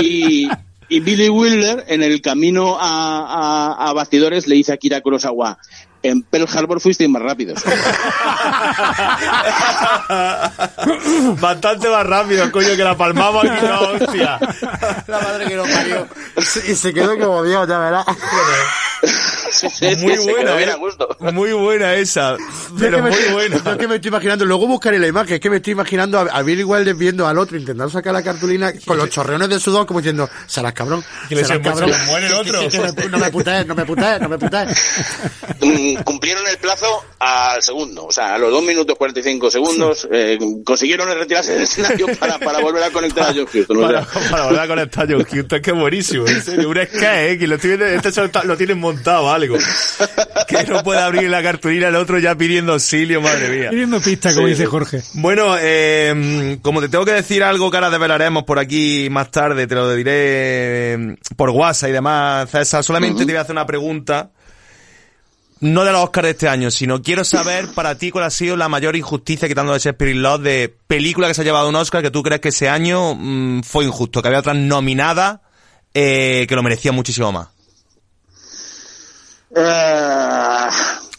[0.00, 0.48] Y,
[0.88, 5.58] y Billy Wilder, en el camino a, a, a bastidores, le dice a Kira Kurosawa,
[6.02, 7.62] en Pearl Harbor fuisteis más rápidos.
[11.40, 14.38] Bastante más rápido, coño, que la palmamos aquí, no, hostia.
[15.06, 16.06] La madre que lo parió.
[16.36, 18.06] Y se quedó como Dios, ya verás.
[19.50, 20.70] Sí, sí, Muy buena, ¿eh?
[20.70, 21.08] a gusto.
[21.20, 22.36] Muy buena esa,
[22.78, 23.56] pero muy es que me- buena.
[23.64, 26.18] Yo es que me estoy imaginando, luego buscaré la imagen, es que me estoy imaginando
[26.18, 29.58] a, a Billy Wilder viendo al otro intentando sacar la cartulina con los chorreones de
[29.60, 31.92] sudor como diciendo, serás cabrón, serás se- cabrón.
[31.92, 32.60] se muere el otro.
[33.10, 34.68] no me putees, no me putees, no me putees.
[35.60, 40.38] Mm, cumplieron el plazo al segundo, o sea, a los 2 minutos 45 segundos eh,
[40.64, 43.80] consiguieron retirarse del escenario para, para volver a conectar a John Houston.
[43.80, 44.06] Para,
[44.44, 46.68] volver a conectar John Houston, que buenísimo, en serio.
[46.68, 48.10] Un Sky, eh, que lo, estoy viendo, este
[48.44, 49.56] lo, tienen montado algo.
[50.46, 53.70] Que no puede abrir la cartulina, el otro ya pidiendo auxilio, madre mía.
[53.70, 54.66] Pidiendo pista, como Sí, dice.
[54.66, 55.02] Jorge.
[55.14, 59.66] Bueno, eh, como te tengo que decir algo que ahora develaremos por aquí más tarde,
[59.66, 63.66] te lo diré eh, por WhatsApp y demás, César, solamente te voy a hacer una
[63.66, 64.30] pregunta.
[65.58, 68.56] No de los Oscars de este año, sino quiero saber para ti cuál ha sido
[68.56, 71.76] la mayor injusticia quitando de Shakespeare in Love de película que se ha llevado un
[71.76, 75.40] Oscar que tú crees que ese año mm, fue injusto, que había otras nominadas
[75.94, 77.48] eh, que lo merecían muchísimo más.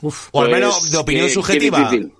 [0.01, 0.29] Uf.
[0.31, 1.79] O al pues, menos de opinión subjetiva.
[1.79, 2.13] difícil.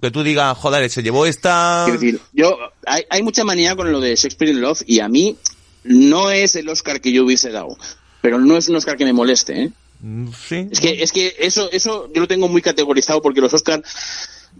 [0.00, 1.84] Que tú digas, joder, se llevó esta...
[1.86, 5.08] Quiero decir, yo, hay, hay mucha manía con lo de Shakespeare in Love y a
[5.08, 5.38] mí
[5.82, 7.78] no es el Oscar que yo hubiese dado,
[8.20, 9.70] pero no es un Oscar que me moleste, ¿eh?
[10.00, 10.68] Mm, Sí.
[10.70, 13.82] Es que, es que eso, eso yo lo tengo muy categorizado porque los Oscar,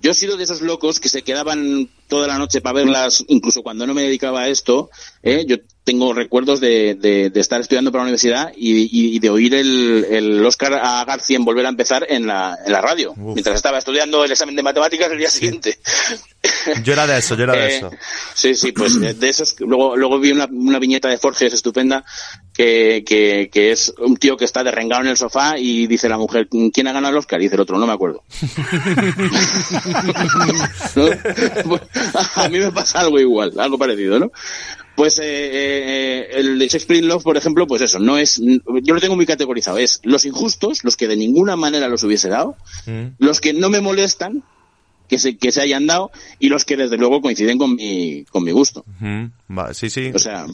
[0.00, 3.62] yo he sido de esos locos que se quedaban toda la noche para verlas, incluso
[3.62, 4.88] cuando no me dedicaba a esto,
[5.22, 5.44] ¿eh?
[5.46, 9.28] yo tengo recuerdos de, de, de estar estudiando para la universidad y, y- y de
[9.30, 13.12] oír el, el Oscar a García en volver a empezar en la, en la radio,
[13.12, 13.34] Uf.
[13.34, 15.78] mientras estaba estudiando el examen de matemáticas el día siguiente.
[16.82, 17.90] Yo era de eso, yo era de Eh, eso.
[18.34, 19.54] Sí, sí, pues de esos.
[19.60, 22.04] Luego, luego vi una, una viñeta de Forges estupenda
[22.54, 26.16] que, que, que es un tío que está derrengado en el sofá y dice la
[26.18, 27.40] mujer, ¿quién ha ganado el Oscar?
[27.40, 28.22] Y dice el otro, no me acuerdo.
[30.96, 31.06] ¿No?
[32.36, 34.30] A mí me pasa algo igual, algo parecido, ¿no?
[34.96, 38.94] Pues eh, eh, el de Shakespeare in Love, por ejemplo, pues eso, no es, yo
[38.94, 42.56] lo tengo muy categorizado, es los injustos, los que de ninguna manera los hubiese dado,
[42.86, 43.06] Mm.
[43.18, 44.44] los que no me molestan,
[45.08, 48.44] que se, que se hayan dado, y los que desde luego coinciden con mi, con
[48.44, 48.84] mi gusto.
[49.50, 50.12] Va, sí, sí.
[50.14, 50.46] O sea,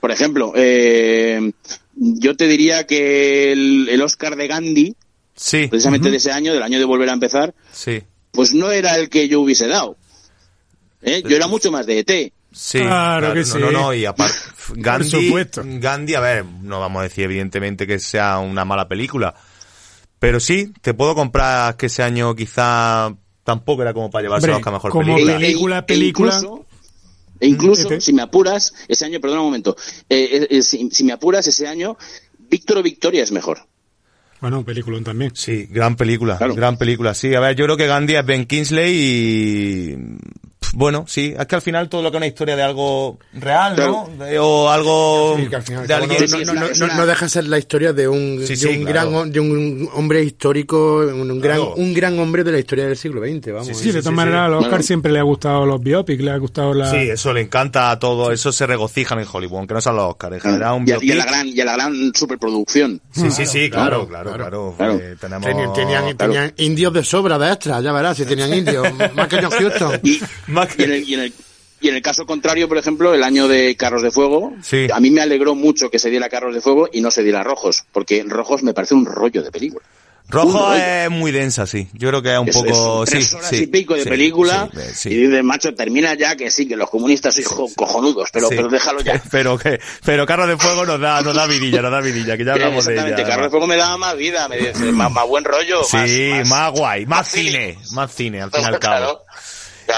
[0.00, 1.52] por ejemplo, eh,
[1.96, 4.94] yo te diría que el, el Oscar de Gandhi,
[5.34, 8.02] Sí, precisamente de ese año, del año de volver a empezar, sí.
[8.30, 9.96] pues no era el que yo hubiese dado.
[11.00, 11.22] ¿Eh?
[11.26, 12.32] Yo era mucho más de ET.
[12.52, 13.58] Sí, Claro que no, sí.
[13.58, 14.34] No, no, y aparte,
[14.74, 15.62] Gandhi, supuesto.
[15.64, 19.34] Gandhi, a ver, no vamos a decir evidentemente que sea una mala película,
[20.18, 24.52] pero sí, te puedo comprar que ese año quizá tampoco era como para llevarse Hombre,
[24.52, 25.38] el Oscar mejor como película.
[25.38, 26.34] película, película.
[26.36, 26.66] incluso,
[27.40, 28.00] e incluso, ET.
[28.00, 29.76] si me apuras, ese año, perdona un momento,
[30.08, 31.96] eh, eh, eh, si, si me apuras ese año,
[32.38, 33.60] Víctor o Victoria es mejor.
[34.40, 35.30] Bueno, peliculón también.
[35.34, 36.54] Sí, gran película, Claro.
[36.54, 37.14] gran película.
[37.14, 39.96] Sí, a ver, yo creo que Gandhi es Ben Kingsley y
[40.72, 43.74] bueno, sí, es que al final todo lo que es una historia de algo real,
[43.74, 44.08] Claro.
[44.16, 44.24] ¿no?
[44.24, 46.96] De- o algo Sí, que al final de no, alguien.
[46.96, 49.10] No, deja de ser la historia de un, Sí, de sí, un claro.
[49.10, 51.74] gran de un hombre histórico, un, un gran Claro.
[51.76, 53.76] un gran hombre de la historia del siglo XX, vamos.
[53.76, 54.52] Sí, de todas sí, maneras, sí.
[54.54, 54.82] a Oscar Bueno.
[54.84, 56.90] siempre le ha gustado los biopics, le ha gustado la...
[56.90, 60.10] Sí, eso le encanta a todo, eso se regocijan en Hollywood, aunque no sean los
[60.10, 60.36] Oscars.
[60.36, 63.00] En general, un y, a, y a biopic- la gran, y a la gran superproducción.
[63.10, 64.74] Sí, sí, sí, claro, claro, claro, claro.
[64.76, 64.94] claro.
[65.00, 65.46] Eh, tenemos...
[65.46, 69.42] Tenían, tenían, tenían indios de sobra de extra, ya verás, si tenían indios, más que
[69.42, 70.00] John Houston.
[70.04, 70.20] Y,
[70.78, 71.32] y en el, y en el-
[71.82, 74.86] y en el caso contrario, por ejemplo, el año de Carros de Fuego, Sí.
[74.92, 77.42] a mí me alegró mucho que se diera Carros de Fuego y no se diera
[77.42, 79.82] Rojos, porque Rojos me parece un rollo de película.
[80.28, 81.88] Rojo es muy densa, sí.
[81.92, 83.02] Yo creo que es un Es- poco...
[83.04, 86.14] es tres sí, horas sí, y pico de sí, película eh, y dices, macho, termina
[86.14, 89.20] ya que sí, que los comunistas jo- cojonudos, pero, pero déjalo ya.
[89.30, 92.44] Pero que, pero Carros de Fuego nos da, nos da vidilla, nos da vidilla, que
[92.44, 93.02] ya hablamos de ella.
[93.02, 95.96] Exactamente, Carros de Fuego me daba más vida, me dice, más, más buen rollo, Sí,
[96.30, 99.24] más, más, guay, más, más cine, más cine, al fin y al cabo.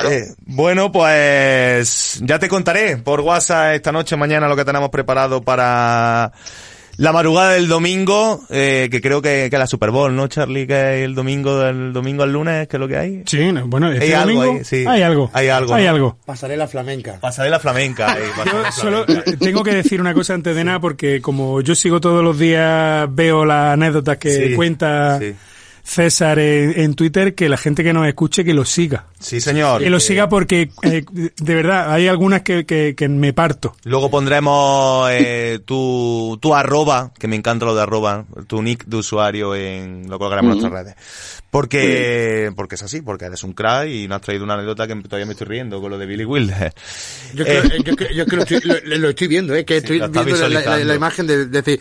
[0.00, 0.10] Claro.
[0.10, 5.42] Eh, bueno, pues ya te contaré por WhatsApp esta noche, mañana, lo que tenemos preparado
[5.42, 6.32] para
[6.98, 10.66] la madrugada del domingo, eh, que creo que, que es la Super Bowl, ¿no, Charlie?
[10.66, 13.22] Que es el domingo del domingo al lunes, que es lo que hay.
[13.26, 14.84] Sí, no, bueno, este Hay algo ahí, sí.
[14.86, 15.30] hay algo.
[15.32, 15.90] Hay algo, Hay ¿no?
[15.90, 16.18] algo.
[16.68, 17.18] Flamenca.
[17.20, 18.14] Pasarela flamenca.
[18.18, 19.30] eh, Yo pasarela solo flamenca.
[19.30, 22.38] eh, tengo que decir una cosa antes de nada, porque como yo sigo todos los
[22.38, 25.34] días, veo las anécdotas que Sí, cuenta sí.
[25.84, 29.06] César en, en Twitter, que la gente que nos escuche que lo siga.
[29.18, 29.82] Sí, señor.
[29.82, 33.74] Que lo Eh, siga porque, eh, de verdad, hay algunas que, que, que me parto.
[33.84, 38.96] Luego pondremos eh, tu, tu arroba, que me encanta lo de arroba, tu nick de
[38.96, 41.42] usuario en lo colgaremos en nuestras redes.
[41.50, 44.94] Porque, porque es así, porque eres un crack y nos has traído una anécdota que
[44.96, 46.72] todavía me estoy riendo con lo de Billy Wilder.
[47.34, 49.64] Yo Eh, creo, yo, creo- yo creo que lo estoy, lo, lo estoy viendo, eh,
[49.64, 51.80] que estoy viendo la, imagen de, de decir,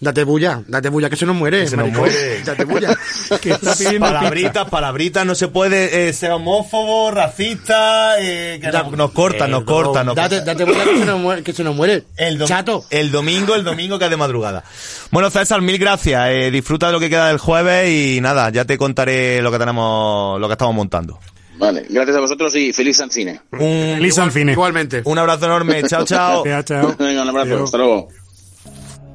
[0.00, 2.42] date bulla, date bulla, que se nos muere, Que se nos maricón, muere.
[2.44, 2.98] date bulla.
[3.40, 8.92] Que está pidiendo Palabritas, palabritas, no se puede eh, ser homófobo, racista, eh, que nos,
[8.92, 10.54] nos corta, nos corta, nos date, corta.
[10.54, 12.04] date bulla, que se nos muere, que se nos muere.
[12.16, 12.84] El, Chato.
[12.90, 14.64] el domingo, el domingo que es de madrugada.
[15.10, 16.28] Bueno, César, mil gracias.
[16.30, 19.58] Eh, disfruta de lo que queda del jueves y nada, ya te contaré lo que
[19.58, 21.18] tenemos, lo que estamos montando.
[21.58, 23.42] Vale, gracias a vosotros y feliz San Cine.
[23.52, 23.58] Un,
[23.96, 24.52] Feliz al cine.
[24.52, 25.02] Igualmente.
[25.04, 25.82] un abrazo enorme.
[25.82, 26.42] Chao, chao.
[26.46, 26.96] Chao, chao.
[26.98, 27.64] Venga, un abrazo, Adiós.
[27.64, 28.08] hasta luego.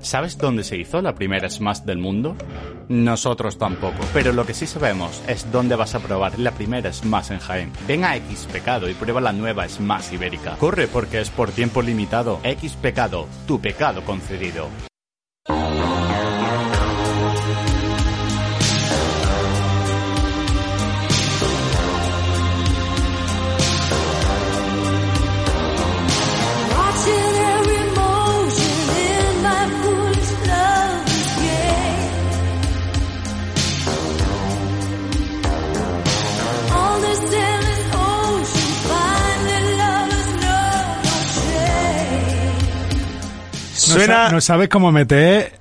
[0.05, 2.35] ¿Sabes dónde se hizo la primera Smash del mundo?
[2.89, 7.31] Nosotros tampoco, pero lo que sí sabemos es dónde vas a probar la primera Smash
[7.31, 7.71] en Jaén.
[7.87, 10.57] Ven a X Pecado y prueba la nueva Smash ibérica.
[10.57, 12.39] Corre porque es por tiempo limitado.
[12.43, 14.69] X Pecado, tu pecado concedido.
[43.99, 44.29] Suena...
[44.29, 45.51] no sabes cómo meter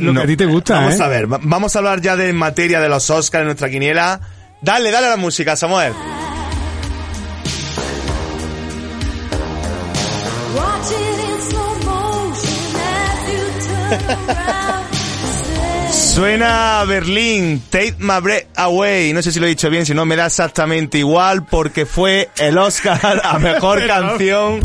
[0.00, 0.20] lo No.
[0.20, 1.02] que a ti te gusta, Vamos ¿eh?
[1.02, 4.20] a ver, va- vamos a hablar ya de materia de los Oscars en nuestra quiniela.
[4.62, 5.92] Dale, dale a la música, Samuel.
[15.92, 19.12] Suena Berlín, Take My Breath Away.
[19.12, 22.28] No sé si lo he dicho bien, si no me da exactamente igual porque fue
[22.38, 24.60] el Oscar a mejor canción.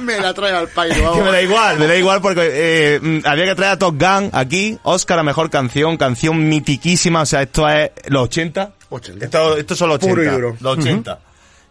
[0.00, 3.18] Me la trae al país, Que me da igual, me da igual porque eh, mm,
[3.26, 7.42] había que traer a Top Gun aquí, Oscar a mejor canción, canción mitiquísima, o sea,
[7.42, 8.72] esto es los 80.
[8.88, 9.24] 80.
[9.24, 10.10] Esto, estos son los 80.
[10.14, 10.56] Puro y duro.
[10.60, 11.18] Los 80.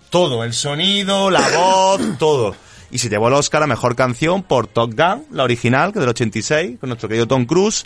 [0.09, 2.55] Todo, el sonido, la voz, todo.
[2.91, 6.01] Y se llevó el Oscar a mejor canción por Top Gun, la original, que es
[6.01, 7.85] del 86, con nuestro querido Tom Cruise.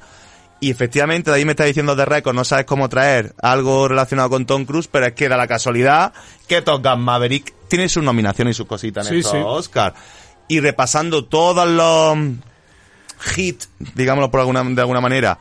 [0.61, 4.29] Y efectivamente, de ahí me está diciendo de récord, no sabes cómo traer algo relacionado
[4.29, 6.11] con Tom Cruise, pero es que da la casualidad
[6.47, 9.37] que Top Gun Maverick tiene sus nominaciones y sus cositas en Sí, estos sí.
[9.41, 9.93] Oscar.
[10.49, 12.17] Y repasando todos los
[13.37, 15.39] hits, digámoslo por alguna, de alguna manera,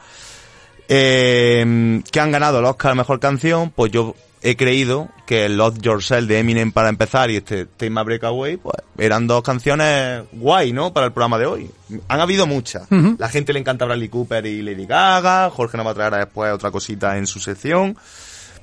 [0.88, 5.79] eh, que han ganado el Oscar a Mejor Canción, pues yo he creído que Love
[5.81, 10.73] Yourself de Eminem para empezar y este Take My Breakaway, pues eran dos canciones guay,
[10.73, 10.92] ¿no?
[10.92, 11.71] Para el programa de hoy.
[12.09, 12.87] Han habido muchas.
[13.18, 16.53] La gente le encanta Bradley Cooper y Lady Gaga, Jorge nos va a traer después
[16.53, 17.97] otra cosita en su sección.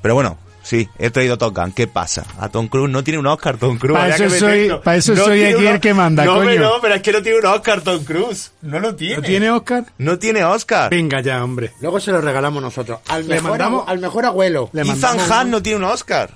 [0.01, 1.71] Pero bueno, Sí, he traído Top Gun.
[1.73, 2.25] ¿Qué pasa?
[2.39, 3.95] A Tom Cruise no tiene un Oscar, Tom Cruise.
[3.99, 6.49] Pa' había eso soy- pa' eso soy aquí el que manda, no, coño.
[6.49, 8.51] pero no, pero es que no tiene un Oscar, Tom Cruise.
[8.63, 9.17] No lo tiene.
[9.17, 9.85] ¿No tiene Oscar?
[9.99, 10.89] No tiene Oscar.
[10.89, 11.71] Venga ya, hombre.
[11.81, 12.97] Luego se lo regalamos nosotros.
[13.09, 14.69] Al Le mejor, mandamos- al mejor abuelo.
[14.73, 16.31] Le Ethan Hunt un- no tiene un Oscar.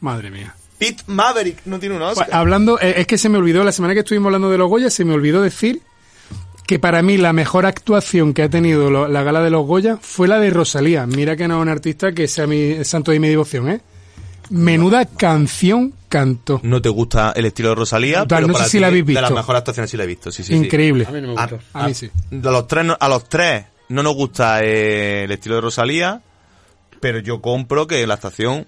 [0.00, 0.54] Madre mía.
[0.78, 2.26] Pete Maverick no tiene un Oscar.
[2.28, 4.68] Pues, hablando, eh, es que se me olvidó, la semana que estuvimos hablando de los
[4.70, 5.82] Goya, se me olvidó decir
[6.66, 9.98] que para mí la mejor actuación que ha tenido lo- la gala de los Goya
[10.00, 11.06] fue la de Rosalía.
[11.06, 13.80] Mira que no es un artista que sea mi santo de mi devoción, ¿eh?
[14.50, 16.60] Menuda canción cantó.
[16.62, 19.06] No te gusta el estilo de Rosalía, Total, pero no sé para si la habéis
[19.06, 19.34] De las visto.
[19.34, 20.52] mejores actuaciones sí la he visto, sí, sí.
[20.52, 20.64] sí.
[20.64, 21.04] Increíble.
[21.08, 21.40] A mí no me
[21.74, 22.10] A, mí sí.
[22.30, 26.20] a los tres, no- a los tres no nos gusta eh, el estilo de Rosalía,
[27.00, 28.66] pero yo compro que la actuación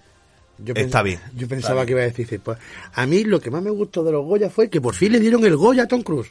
[0.59, 1.21] Yo Está bien.
[1.37, 2.59] Yo pensaba que iba a decir, pues,
[2.95, 5.21] a mí lo que más me gustó de los Goya fue que por fin le
[5.21, 6.31] dieron el Goya a Tom Cruise.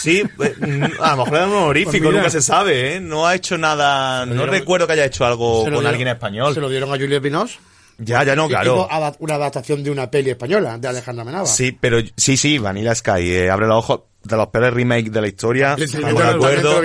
[0.00, 3.00] Sí, mm, a lo mejor es un honorífico, Pues nunca se sabe, ¿eh?
[3.00, 6.54] No ha hecho nada, no dieron- recuerdo que haya hecho algo con dieron- alguien español.
[6.54, 7.58] Se lo dieron a Juliette Binoche.
[7.98, 8.88] Ya, ya no, claro.
[9.20, 11.46] una adaptación de una peli española, de Alejandra Menaba.
[11.46, 15.20] Sí, pero sí, sí, Vanilla Sky, eh, abre los ojos de los peores remakes de
[15.20, 16.80] la historia, Sí, también te acuerdo.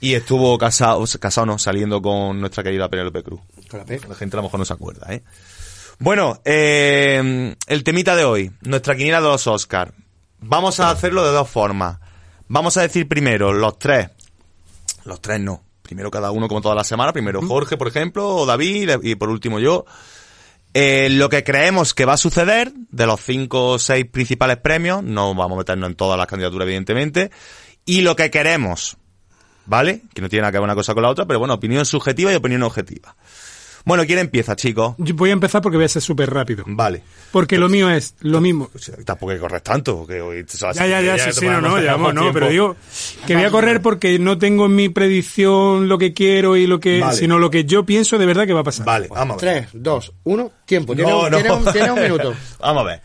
[0.00, 3.40] Y estuvo casado, casado no, saliendo con nuestra querida Penélope Cruz.
[3.70, 4.00] Con la P.
[4.08, 5.22] La gente a lo mejor no se acuerda, ¿eh?
[6.00, 9.92] Bueno, eh, el temita de hoy, nuestra quiniela de los Oscars.
[10.38, 11.98] Vamos a hacerlo de dos formas.
[12.48, 14.08] Vamos a decir primero los tres.
[15.04, 15.62] Los tres no.
[15.82, 17.12] Primero cada uno como toda la semana.
[17.12, 19.84] Primero Jorge, por ejemplo, o David, y por último yo.
[20.72, 25.02] Eh, lo que creemos que va a suceder de los cinco o seis principales premios,
[25.02, 27.30] no vamos a meternos en todas las candidaturas, evidentemente,
[27.84, 28.96] y lo que queremos,
[29.66, 30.00] ¿vale?
[30.14, 32.32] Que no tiene nada que ver una cosa con la otra, pero bueno, opinión subjetiva
[32.32, 33.16] y opinión objetiva.
[33.84, 34.94] Bueno, ¿quién empieza, chicos?
[34.98, 36.64] Yo voy a empezar porque voy a ser súper rápido.
[36.66, 37.02] Vale.
[37.32, 38.70] Porque lo mío es lo mismo.
[39.04, 40.44] Tampoco hay que correr tanto, porque hoy...
[40.74, 42.76] Ya, ya, ya, sí, sí, no, no, ya, vamos, no, pero digo
[43.26, 46.78] que voy a correr porque no tengo en mi predicción lo que quiero y lo
[46.80, 47.16] que, Vale.
[47.16, 48.84] sino lo que yo pienso de verdad que va a pasar.
[48.86, 49.66] Vale, vamos a ver.
[49.70, 50.94] 3, 2, 1, tiempo.
[50.94, 51.36] Tiene, No, un, no.
[51.38, 52.34] tiene un- tiene un minuto.
[52.60, 53.00] Vamos a ver.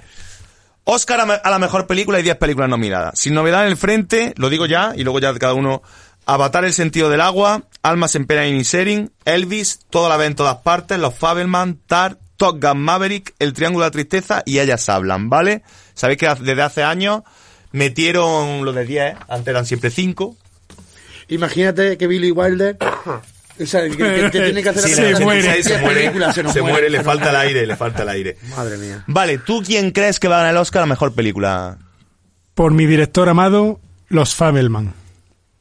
[0.83, 3.17] Oscar a la mejor película y 10 películas nominadas.
[3.19, 5.81] Sin novedad en el frente, lo digo ya, y luego ya cada uno.
[6.27, 10.36] Avatar el sentido del agua, Almas en pena y Inisherin, Elvis, Toda la vez en
[10.36, 14.89] todas partes, Los Fabelman, Tar, Top Gun Maverick, El Triángulo de la Tristeza y Ellas
[14.89, 15.62] Hablan, ¿vale?
[15.93, 17.21] Sabéis que desde hace años
[17.71, 20.36] metieron lo de 10, antes eran siempre 5.
[21.30, 22.78] Imagínate que Billy Wilder.
[23.58, 25.63] O sea, que, que- que tiene que hacer Sí, la se muere.
[25.63, 26.12] se 10 muere,
[26.52, 28.38] se, muere, le falta el aire, le falta el aire.
[28.50, 29.06] Madre mía.
[29.08, 31.78] Vale, ¿tú quién crees que va a ganar el Oscar a la mejor película?
[32.54, 34.93] Por mi director amado, Los Fabelman.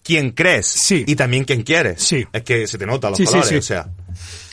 [0.04, 1.02] Quién crees Sí.
[1.06, 2.00] y también quién quieres.
[2.02, 2.24] Sí.
[2.32, 3.56] Es que se te nota los Sí, sí, colores, sí.
[3.56, 3.88] o sea.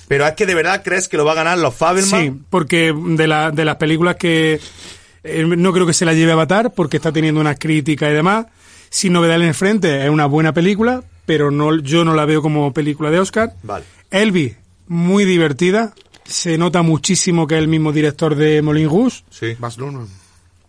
[0.07, 2.21] Pero es que de verdad crees que lo va a ganar los Fabelman.
[2.21, 4.59] Sí, porque de, la, de las películas que
[5.23, 8.13] eh, no creo que se la lleve a Avatar porque está teniendo unas críticas y
[8.13, 8.47] demás.
[8.89, 12.41] Sin novedad en el frente, es una buena película, pero no, yo no la veo
[12.41, 13.53] como película de Oscar.
[13.63, 13.85] Vale.
[14.09, 14.55] Elvis,
[14.87, 15.93] muy divertida.
[16.25, 19.23] Se nota muchísimo que es el mismo director de Moulin Rouge.
[19.29, 19.55] Sí.
[19.59, 20.07] Baz Luhrmann.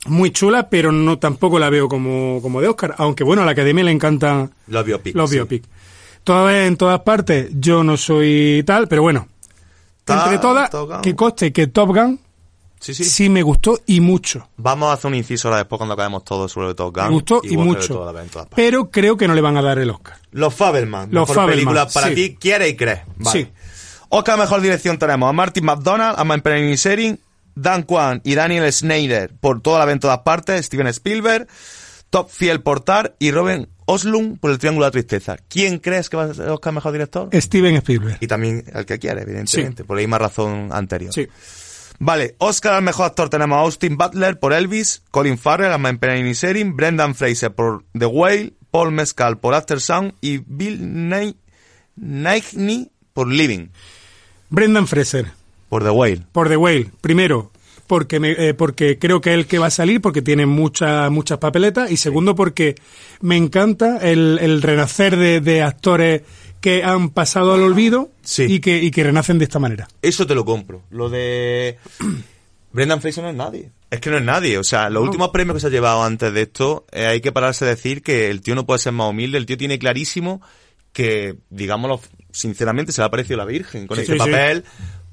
[0.07, 2.95] Muy chula, pero no tampoco la veo como, como de Oscar.
[2.99, 5.15] Aunque bueno, a la academia le encantan Los biopics.
[5.15, 5.63] los sí.
[6.27, 9.29] en todas partes, yo no soy tal, pero bueno.
[10.05, 12.19] Ta- entre todas, que coste que Top Gun
[12.83, 13.29] Sí, sí, sí.
[13.29, 14.49] me gustó y mucho.
[14.57, 17.05] Vamos a hacer un inciso ahora después cuando acabemos todo sobre Top Gun.
[17.05, 18.13] Me gustó y, mucho.
[18.57, 20.17] Pero creo que no le van a dar el Oscar.
[20.33, 21.09] Los Fabelman.
[21.13, 23.03] Los mejor Fabelman, película para ti, quiere y crees.
[23.19, 23.41] Vale.
[23.45, 23.49] Sí.
[24.09, 27.21] Oscar mejor dirección tenemos a Martin McDonald, a Manpenny Sering,
[27.55, 31.47] Dan Kwan y Daniel Schneider por toda la vez en todas partes, Steven Spielberg,
[32.11, 35.37] Top Fiel Portar y Robin Oslund por el Triángulo de la Tristeza.
[35.49, 37.29] ¿Quién crees que va a ser Oscar mejor director?
[37.33, 38.19] Steven Spielberg.
[38.21, 39.87] Y también el que quiere, evidentemente, Sí.
[39.87, 41.13] por la misma razón anterior.
[41.13, 41.27] Sí.
[41.99, 46.35] Vale, Oscar al mejor actor tenemos a Austin Butler por Elvis, Colin Farrell a Manpenny
[46.35, 50.81] Sering, Brendan Fraser por The Whale, Paul Mescal por After Sound y Bill
[51.97, 53.69] Nighy por Living
[54.49, 55.33] Brendan Fraser,
[55.73, 56.21] por The Whale.
[56.33, 56.91] por The Whale.
[57.01, 57.51] Primero,
[57.87, 61.11] porque, me- eh, porque creo que es el que va a salir, porque tiene muchas
[61.11, 61.91] muchas papeletas.
[61.91, 62.75] Y segundo, porque
[63.23, 66.21] me encanta el, el renacer de, de actores
[66.61, 68.45] que han pasado al olvido Sí.
[68.51, 69.89] y, que, y que renacen de esta manera.
[70.03, 70.83] Eso te lo compro.
[70.91, 71.79] Lo de
[72.73, 73.71] Brendan Fraser no es nadie.
[73.91, 74.59] Es que no es nadie.
[74.59, 77.33] O sea, los últimos premios que se ha llevado antes de esto, eh, hay que
[77.33, 79.39] pararse a decir que el tío no puede ser más humilde.
[79.39, 80.43] El tío tiene clarísimo
[80.93, 81.99] que, digámoslo
[82.31, 84.19] sinceramente, se le ha parecido la Virgen con Sí, este sí.
[84.19, 84.65] papel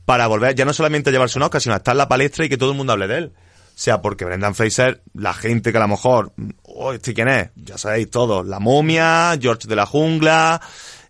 [0.09, 2.43] para volver ya no solamente a llevarse un Oscar, sino a estar en la palestra
[2.43, 3.31] y que todo el mundo hable de él.
[3.35, 6.33] O sea, porque Brendan Fraser, la gente que a lo mejor,
[6.63, 7.51] oh, ¿este quién es?
[7.55, 10.59] Ya sabéis todos, La Momia, George de la Jungla...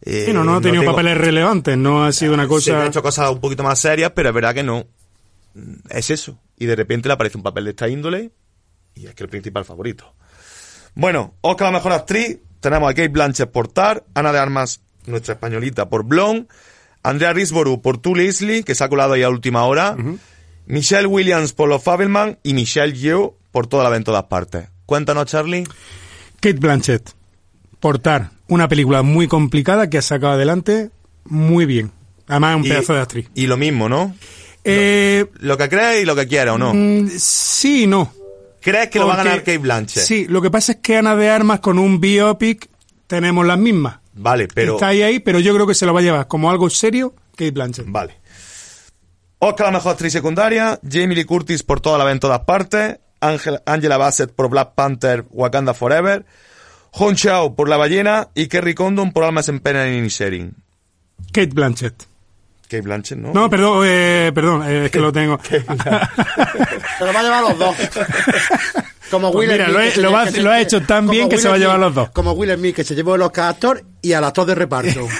[0.02, 2.84] eh, Sí, no, no ha tenido tengo- papeles relevantes, no ha sido una Sí, cosa...
[2.84, 4.86] ha hecho cosas un poquito más serias, pero es verdad que no.
[5.89, 6.38] Es eso.
[6.58, 8.32] Y de repente le aparece un papel de esta índole
[8.95, 10.14] y es que el principal favorito.
[10.93, 12.39] Bueno, Oscar la mejor actriz.
[12.60, 16.47] Tenemos a Kate Blanchett por Tar, Ana de Armas, nuestra españolita, por Blonde,
[17.04, 19.95] Andrea Risborough por Leslie, que se ha colado ahí a última hora,
[20.66, 24.68] Michelle Williams por Los Fabelman y Michelle Yeoh por Toda la vez en todas partes.
[24.86, 25.64] Cuéntanos, Charlie.
[26.39, 27.12] Kate Blanchett.
[27.80, 28.32] Portar.
[28.47, 30.89] Una película muy complicada que ha sacado adelante
[31.26, 31.91] muy bien.
[32.28, 33.30] Además, es un Y- pedazo de actriz.
[33.36, 34.16] Y lo mismo, ¿no?
[34.64, 36.74] Eh, Lo que crees y lo que quieras, ¿o no?
[36.74, 38.14] mm, sí y no.
[38.62, 40.04] ¿Crees que lo va a ganar Kate Blanchett?
[40.04, 42.68] Sí, lo que pasa es que Ana de Armas con un biopic
[43.08, 44.00] tenemos las mismas.
[44.22, 44.74] Vale, pero...
[44.74, 47.14] Está ahí, ahí, pero yo creo que se lo va a llevar como algo serio
[47.32, 47.86] Kate Blanchett.
[47.88, 48.16] Vale.
[49.40, 52.98] Oscar la mejor actriz secundaria, Jamie Lee Curtis por toda la vez en todas partes,
[53.22, 56.26] Ángel- Angela Bassett por Black Panther, Wakanda Forever,
[56.92, 60.54] Hong Chao por La Ballena y Kerry Condon por Almas en Pena y Inisherin.
[61.32, 62.04] Kate Blanchett.
[62.64, 63.32] Kate Blanchett, ¿no?
[63.34, 65.40] No, perdón, eh, perdón, eh, es que lo tengo.
[65.50, 65.60] Se
[67.06, 67.76] lo va a llevar los dos.
[69.10, 71.55] Como Pues Will mira, Smith, lo ha- lo hecho tan bien que Will se va
[71.55, 72.10] a llevar los dos.
[72.12, 75.07] Como Will Smith, que se llevó a actor y al actor de reparto.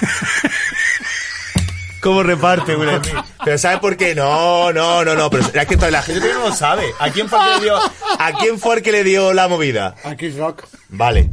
[2.02, 3.16] ¿Cómo reparte Will Smith?
[3.44, 4.16] Pero ¿sabes por qué?
[4.16, 5.30] No, no, no, no.
[5.30, 6.86] Pero es que toda la gente no lo sabe.
[7.00, 9.96] ¿A quién fue el que le dio, a quién fue que le dio la movida?
[10.04, 10.64] a Chris Rock.
[10.90, 11.30] Vale.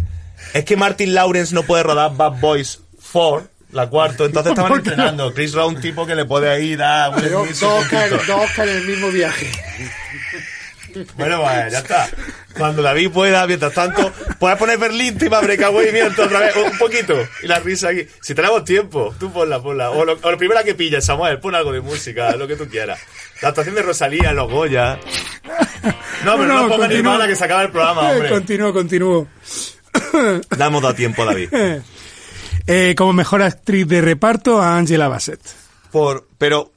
[0.54, 2.80] Es que Martin Lawrence no puede rodar Bad Boys
[3.12, 5.32] 4, la cuarta, entonces estaban entrenando.
[5.34, 7.90] Chris Rock, un tipo que le puede ir a Will Smith dos
[8.26, 9.50] dos Oscar en el mismo viaje.
[11.16, 12.09] Bueno, pues ya está.
[12.57, 17.14] Cuando David pueda, mientras tanto, puedes poner Berlín, Tima Breakaway, mientras otra vez, un poquito.
[17.42, 18.07] Y la risa aquí.
[18.20, 19.90] Si tenemos tiempo, tú ponla, ponla.
[19.90, 22.66] O lo, o lo primero que pilles, Samuel, pon algo de música, lo que tú
[22.68, 22.99] quieras.
[23.42, 24.99] La actuación de Rosalía, los Goya.
[26.24, 28.28] No, pero no, pongas ni mala que se acaba el programa, hombre.
[28.30, 29.28] Continúo, continúo.
[30.14, 31.51] Le hemos dado tiempo, David.
[32.66, 35.40] Eh, como mejor actriz de reparto a Angela Bassett.
[35.92, 36.72] Por, pero,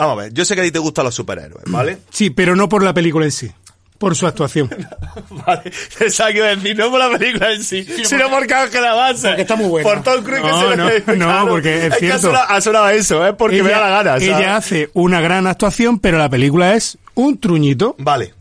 [0.00, 1.98] vamos a ver, yo sé que a ti te gustan los superhéroes, ¿vale?
[2.10, 3.50] Sí, pero no por la película en sí,
[3.98, 4.70] por su actuación.
[5.46, 8.94] Vale, pensaba que iba a decir, no por la película en sí, sino porque Ángela
[8.94, 9.24] Bassett.
[9.30, 9.88] Porque está muy buena.
[9.90, 12.16] Por Tom Cruise que No, se no, le- no, porque es que cierto.
[12.16, 13.32] ha sonado, ha sonado eso, ¿eh?
[13.34, 14.28] Porque me da la gana, ¿sabes?
[14.28, 17.94] ella hace una gran actuación, pero la película es un truñito.
[17.98, 18.32] Vale.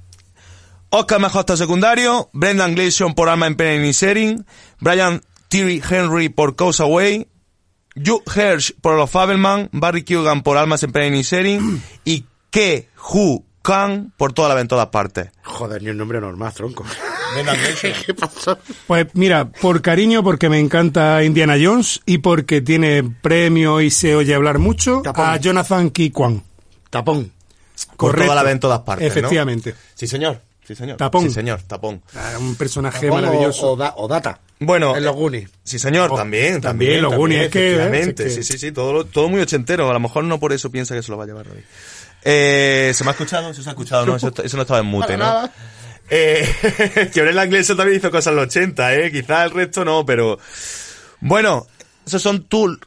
[0.92, 4.46] Oscar mejor actor secundario, Brendan Gleeson por Alma en Pena y Inisherin,
[4.80, 7.28] Brian Thierry Henry por Cause Away,
[8.00, 12.90] Hugh Hirsch por Los Fabelman, Barry Keoghan por Almas en Pena y Inisherin y Ke
[13.14, 15.30] Hu Kang por toda la vez en todas partes.
[15.44, 16.86] Joder, ni un nombre normal, tronco.
[18.06, 18.58] ¿Qué pasó?
[18.88, 24.16] Pues mira, por cariño, porque me encanta Indiana Jones y porque tiene premio y se
[24.16, 25.26] oye hablar mucho, Tapón.
[25.28, 26.42] a Jonathan Ki Kwan.
[26.90, 27.32] Tapón.
[27.90, 28.24] Por Correcto.
[28.26, 29.12] toda la vez en todas partes, ¿no?
[29.12, 29.76] Efectivamente.
[29.94, 30.42] Sí, señor.
[30.66, 30.98] Sí, señor.
[30.98, 31.24] Tapón.
[31.24, 31.62] Sí, señor.
[31.64, 32.02] Tapón.
[32.16, 33.72] Ah, Un personaje Tapón o, maravilloso.
[33.74, 34.40] o, da- o Data.
[34.62, 35.50] Bueno, En los Goonies.
[35.64, 37.02] Sí, señor, Oh, también, también, también.
[37.02, 38.24] los Goonies, es que, efectivamente.
[38.24, 39.90] eh, es que- Sí, sí, sí, todo, todo muy ochentero.
[39.90, 41.62] A lo mejor no por eso piensa que se lo va a llevar David.
[42.26, 43.50] Eh, ¿Se me ha escuchado?
[43.52, 44.06] ¿Eso se ha escuchado?
[44.06, 45.24] No, eso, eso no estaba en mute, ¿no?
[45.24, 45.54] nada.
[46.10, 49.12] Eh, que Brendan Gleeson también hizo cosas en los 80, ¿eh?
[49.12, 50.38] Quizás el resto no, pero...
[51.22, 51.66] Bueno,
[52.06, 52.78] esos son tu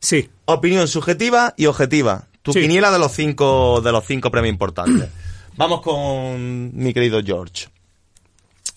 [0.00, 0.30] Sí.
[0.46, 2.28] opinión subjetiva y objetiva.
[2.42, 2.60] Tu Sí.
[2.62, 5.08] quiniela de los cinco, de los cinco premios importantes.
[5.56, 7.66] Vamos con mi querido George.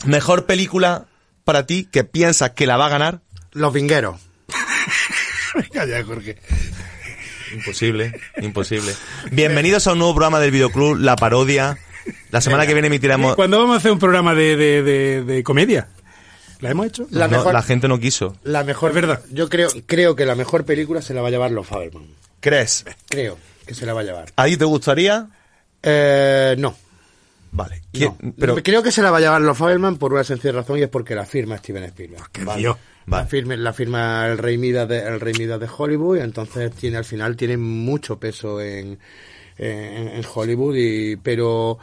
[0.06, 1.06] Mejor película
[1.44, 3.22] para ti que piensas que la va a ganar.
[3.52, 4.20] Los vingueros.
[5.74, 6.38] Calla, Jorge.
[7.54, 8.94] Imposible, imposible.
[9.32, 11.78] Bienvenidos a un nuevo programa del videoclub, La Parodia.
[12.32, 13.36] La semana que viene emitiremos...
[13.36, 15.90] ¿Cuándo vamos a hacer un programa de, de, de, de comedia?
[16.62, 17.08] ¿La hemos hecho?
[17.12, 18.38] La No, mejor- la gente no quiso.
[18.44, 19.22] La mejor, Es verdad.
[19.32, 22.06] Yo creo, creo que la mejor película se la va a llevar Los Faberman.
[22.40, 22.86] ¿Crees?
[23.10, 24.32] Creo que se la va a llevar.
[24.36, 25.28] ¿A ti te gustaría?
[25.84, 26.76] Eh, no.
[27.52, 27.82] Vale.
[27.92, 28.34] ¿Quién- no.
[28.38, 30.84] Pero, Creo que se la va a llevar Los Faberman por una sencilla razón y
[30.84, 32.30] es porque la firma Steven Spielberg.
[32.46, 32.60] Vale.
[32.62, 32.78] Dios.
[33.08, 36.72] La, firma, la firma el Rey Midas de, el Rey Midas de Hollywood y entonces
[36.74, 39.00] tiene al final tiene mucho peso en,
[39.58, 41.80] en, en Hollywood y pero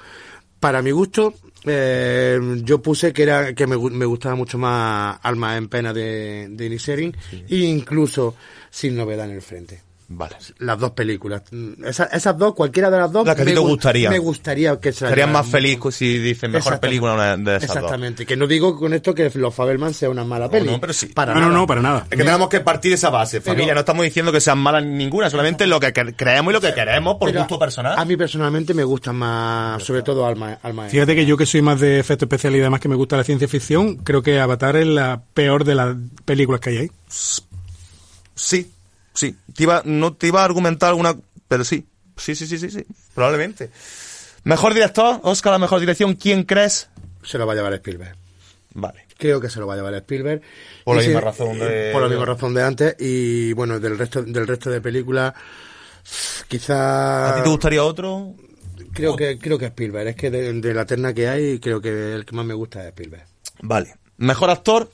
[0.61, 5.57] para mi gusto eh, yo puse que era que me, me gustaba mucho más Alma
[5.57, 8.37] en pena de, de Inisherin e incluso
[8.71, 10.37] Sin novedad en el frente Vale.
[10.61, 11.43] las dos películas
[11.85, 14.09] Esa- esas dos cualquiera de las dos La que a ti me te gustaría.
[14.09, 15.45] me gustaría que se la Serías llevaran.
[15.47, 17.77] más feliz si dices mejor película una de esas dos.
[17.77, 20.95] exactamente que no digo con esto que Los Fabelman sea una mala peli no, pero
[20.95, 21.07] sí.
[21.09, 21.59] para No, no, nada.
[21.59, 22.07] no, para nada.
[22.11, 23.75] Es que tenemos que partir de esa base, Pero- familia.
[23.75, 26.73] No estamos diciendo que sean malas ninguna, solamente lo que cre- creemos y lo que
[26.73, 27.99] queremos por Pero gusto personal.
[27.99, 31.61] A mí personalmente me gustan más, sobre todo Alma, Alma Fíjate que yo que soy
[31.61, 34.77] más de efecto especial y demás que me gusta la ciencia ficción, creo que Avatar
[34.77, 35.95] es la peor de las
[36.25, 36.91] películas que hay ahí.
[38.35, 38.71] Sí,
[39.19, 39.37] sí.
[39.55, 41.17] Te iba, no te iba a argumentar alguna,
[41.49, 41.87] pero sí.
[42.17, 42.85] Sí, sí, sí, sí, sí.
[43.15, 43.71] Probablemente.
[44.45, 46.89] Mejor director, Oscar, la mejor dirección, ¿quién crees?
[47.23, 48.17] Se lo va a llevar Spielberg.
[48.75, 49.07] Vale.
[49.19, 50.41] Creo que se lo va a llevar Spielberg.
[50.85, 52.97] Por la misma razón de- Por la misma razón de antes.
[53.01, 55.35] Y bueno, del resto, del resto de películas,
[56.47, 57.31] quizá...
[57.33, 58.35] ¿A ti te gustaría otro?
[58.93, 60.09] Creo que, creo que Spielberg.
[60.09, 62.81] Es que de, de la terna que hay, creo que el que más me gusta
[62.83, 63.27] es Spielberg.
[63.63, 63.97] Vale.
[64.19, 64.91] Mejor actor,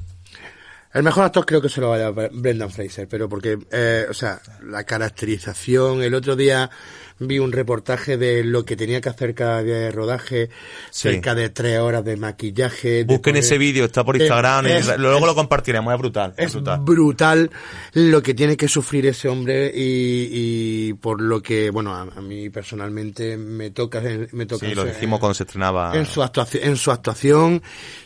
[0.95, 4.15] El mejor actor creo que se lo va a Brendan Fraser, pero porque, eh, o
[4.15, 6.71] sea, la caracterización, el otro día
[7.19, 10.51] vi un reportaje de lo que tenía que hacer cada día de rodaje,
[10.91, 11.09] Sí.
[11.09, 12.89] cerca de tres horas de maquillaje.
[12.89, 15.99] de Busquen poner- ese vídeo, está por de- Instagram, y es- luego lo compartiremos, es
[15.99, 16.35] brutal.
[16.37, 16.81] Es es brutal.
[16.81, 17.51] brutal
[17.95, 20.29] lo que tiene que sufrir ese hombre y,
[20.91, 24.01] y por lo que, bueno, a, a mí personalmente me toca,
[24.33, 25.97] me toca Sí, lo en- dijimos cuando se estrenaba.
[25.97, 27.63] en su actuación, en su actuación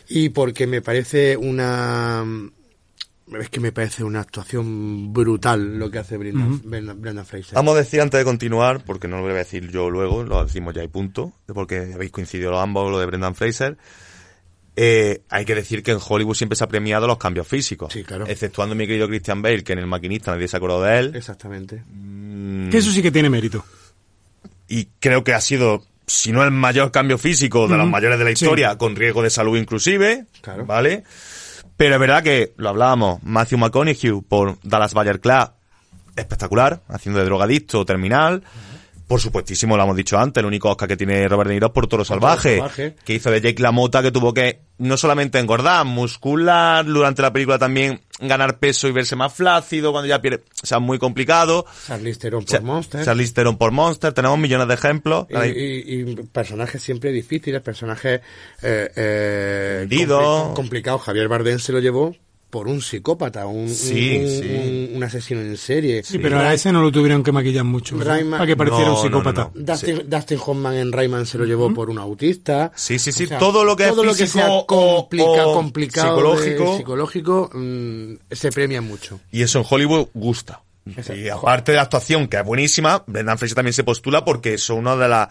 [0.07, 2.23] y porque me parece una
[3.39, 7.53] es que me parece una actuación brutal lo que hace Brendan, Brendan- Brendan Fraser.
[7.55, 10.43] Vamos a decir antes de continuar, porque no lo voy a decir yo luego, lo
[10.43, 13.77] decimos ya y punto, porque habéis coincidido los ambos, lo de Brendan Fraser.
[14.75, 17.91] Eh, hay que decir que en Hollywood siempre se ha premiado los cambios físicos.
[17.91, 18.25] Sí, claro.
[18.27, 21.15] Exceptuando mi querido Christian Bale, que en El Maquinista nadie se acordó de él.
[21.15, 21.83] Exactamente.
[21.91, 23.65] Mm, Que eso sí que tiene mérito.
[24.69, 27.91] y creo que ha sido, si no el mayor cambio físico de los Ujú.
[27.91, 28.45] mayores de la Sí.
[28.45, 30.65] historia, con riesgo de salud inclusive, Claro.
[30.65, 31.03] ¿vale?
[31.79, 35.51] Pero es verdad que, lo hablábamos, Matthew McConaughey por Dallas Bayer Club,
[36.17, 38.43] espectacular, haciendo de drogadicto terminal.
[39.09, 41.73] Por supuestísimo, lo hemos dicho antes, el único Oscar que tiene Robert De Niro es
[41.73, 42.95] por Toro Salvaje, Salvaje.
[43.03, 47.57] que hizo de Jake LaMotta, que tuvo que no solamente engordar, muscular, durante la película
[47.57, 51.65] también ganar peso y verse más flácido cuando ya pierde, o sea, muy complicado.
[51.87, 53.03] Charlize Theron por Monster.
[53.03, 55.25] Charlize Theron por Monster, tenemos millones de ejemplos.
[55.29, 58.21] y, y- y personajes siempre difíciles, personajes
[58.61, 61.01] eh, eh, compli- complicados.
[61.01, 62.15] Javier Bardem se lo llevó
[62.49, 64.87] por un psicópata, un, un- Sí, un, sí.
[64.91, 66.01] un- un asesino en serie.
[66.03, 67.97] Sí, pero a ese no lo tuvieron que maquillar mucho.
[67.97, 69.41] Para que pareciera No, un psicópata.
[69.43, 69.65] no, no.
[69.73, 72.71] Dustin, Dustin Hoffman en Rayman se lo llevó por un autista.
[72.75, 75.45] Sí, sí, sí, O sea, todo lo que es todo lo que físico sea complica-
[75.47, 76.71] o complicado psicológico.
[76.71, 79.19] de- psicológico mm, se premia mucho.
[79.31, 80.61] Y eso en Hollywood gusta.
[80.87, 81.15] Exacto.
[81.15, 84.79] Y aparte de la actuación, que es buenísima, Brendan Fraser también se postula porque son
[84.79, 85.27] uno de los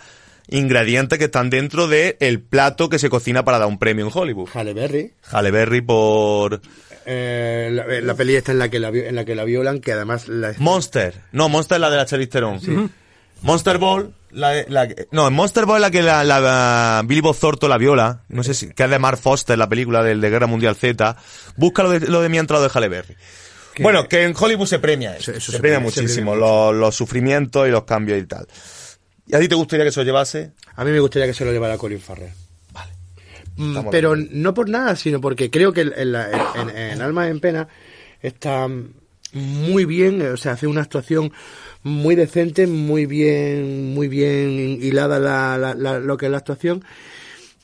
[0.50, 4.12] ingredientes que están dentro del el plato que se cocina para dar un premio en
[4.14, 4.48] Hollywood.
[4.54, 6.60] Halle Berry, Halle Berry por
[7.10, 9.80] eh, la, la peli esta en la que la, vi- en la que la violan,
[9.80, 11.14] que además la, Monster.
[11.32, 12.60] No, Monster es la de la Charlize Theron.
[13.40, 17.70] Monster Ball, la, la- no, Monster Ball es la que la, la- Billy Bob Thornton
[17.70, 18.22] la viola.
[18.28, 21.16] No sé si, que es de Mark Foster, la película del de Guerra Mundial Z.
[21.56, 23.16] Busca lo de, lo de mi entrado de Halle Berry.
[23.80, 25.32] Bueno, que en Hollywood se premia eso.
[25.32, 28.46] Se, se premia premia, se muchísimo premia los, los sufrimientos y los cambios y tal.
[29.28, 30.50] ¿Y a ti te gustaría que se lo llevase?
[30.74, 32.32] a mí me gustaría que se lo llevara Colin Farrell.
[33.58, 36.30] Mm, Estamos pero no por nada, sino porque creo que en, la-
[36.92, 37.68] en- Almas en Pena
[38.22, 38.68] está
[39.32, 41.32] muy bien, o sea, hace una actuación
[41.82, 46.82] muy decente, muy bien, muy bien hilada la, la- la- lo que es la actuación.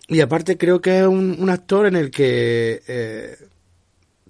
[0.08, 3.36] Y aparte creo que es un, un actor en el que eh,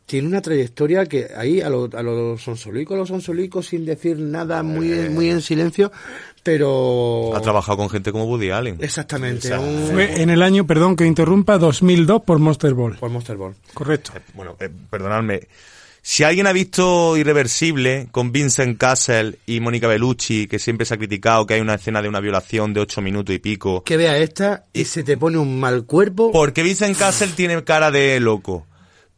[0.07, 4.19] tiene una trayectoria que ahí a los a lo sonsolico, a los sonsolico, sin decir
[4.19, 5.91] nada, muy, muy en silencio,
[6.45, 7.33] pero...
[7.35, 8.79] Ha trabajado con gente como Woody Allen.
[8.81, 12.97] Exactamente, O sea, un- Fue en el año, perdón que interrumpa, 2002 por Monster Ball.
[12.99, 13.55] por Monster Ball.
[13.75, 14.13] Correcto.
[14.35, 15.49] Bueno, eh, perdonadme.
[16.07, 20.97] Si alguien ha visto Irreversible con Vincent Castle y Mónica Bellucci, que siempre se ha
[20.99, 24.19] criticado que hay una escena de una violación de ocho minutos y pico, que vea
[24.19, 26.31] esta y se te pone un mal cuerpo.
[26.31, 28.67] porque Vincent Castle tiene cara de loco.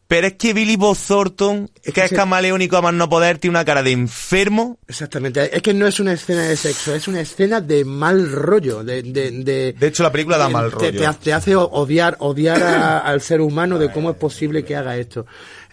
[0.07, 3.39] Pero es que Billy Bob Thornton, Es que, que es camaleónico a más no poder,
[3.39, 4.79] tiene una cara de enfermo.
[4.87, 5.53] Exactamente.
[5.55, 8.85] Es que no es una escena de sexo, es una escena de mal rollo.
[8.85, 10.91] De, de, de, De hecho, la película da mal rollo.
[11.11, 14.95] te, te hace odiar, odiar a- al ser humano de cómo es posible que haga
[14.95, 15.25] esto.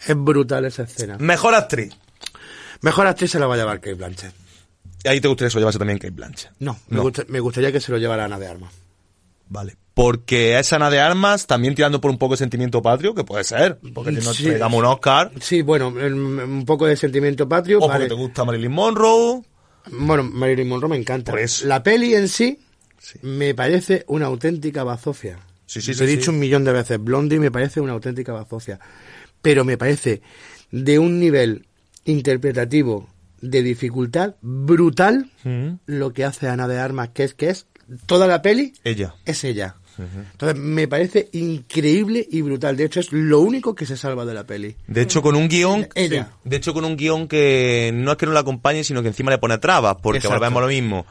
[0.05, 1.17] Es brutal esa escena.
[1.19, 1.93] Mejor actriz.
[2.81, 4.33] Mejor actriz se la va a llevar Kate Blanchett.
[5.05, 6.51] Y ahí te gustaría que se lo llevase también Kate Blanchett.
[6.59, 8.73] No, me, gusta- me gustaría que se lo llevara Ana de Armas.
[9.49, 9.77] Vale.
[9.95, 13.45] Porque es Ana de Armas, también tirando por un poco de sentimiento patrio, que puede
[13.45, 13.79] ser.
[13.95, 14.43] Porque si no Sí.
[14.45, 15.31] te damos un Oscar.
[15.41, 17.79] Sí, bueno, un poco de sentimiento patrio.
[17.79, 19.43] O porque te gusta Marilyn Monroe.
[19.93, 21.33] Bueno, Marilyn Monroe me encanta.
[21.65, 22.59] La peli en sí,
[22.99, 23.19] Sí.
[23.23, 25.39] me parece una auténtica bazofia.
[25.67, 26.99] Sí, sí, Lo he dicho un millón de veces.
[27.03, 28.81] Blondie me parece una auténtica bazofia.
[29.43, 30.23] Pero me parece
[30.73, 31.67] de un nivel
[32.05, 33.09] interpretativo
[33.41, 35.75] de dificultad brutal Mm.
[35.87, 37.67] lo que hace Ana de Armas, que es que es
[38.07, 39.15] toda la peli Ella.
[39.27, 39.77] es ella.
[39.99, 42.77] Entonces me parece increíble y brutal.
[42.77, 44.77] De hecho es lo único que se salva de la peli.
[44.87, 45.89] De hecho, con un guion.
[45.95, 46.25] Ella.
[46.25, 46.49] sí.
[46.49, 49.31] De hecho, con un guion que no es que no la acompañe, sino que encima
[49.31, 51.07] le pone trabas, porque volvemos a lo mismo.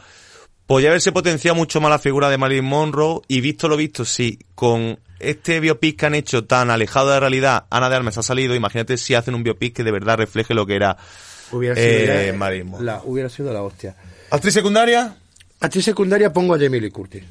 [0.65, 4.39] Podría haberse potenciado mucho más la figura de Marilyn Monroe, y visto lo visto, sí,
[4.55, 8.23] con este biopic que han hecho tan alejado de la realidad, Ana de Armas ha
[8.23, 10.95] salido, imagínate si hacen un biopic que de verdad refleje lo que era.
[11.51, 12.85] Hubiera sido, Eh, Marilyn Monroe.
[12.85, 13.95] la, hubiera sido la hostia.
[14.31, 15.15] ¿Actriz secundaria?
[15.59, 17.23] Actriz secundaria pongo a Jamie Lee Curtis.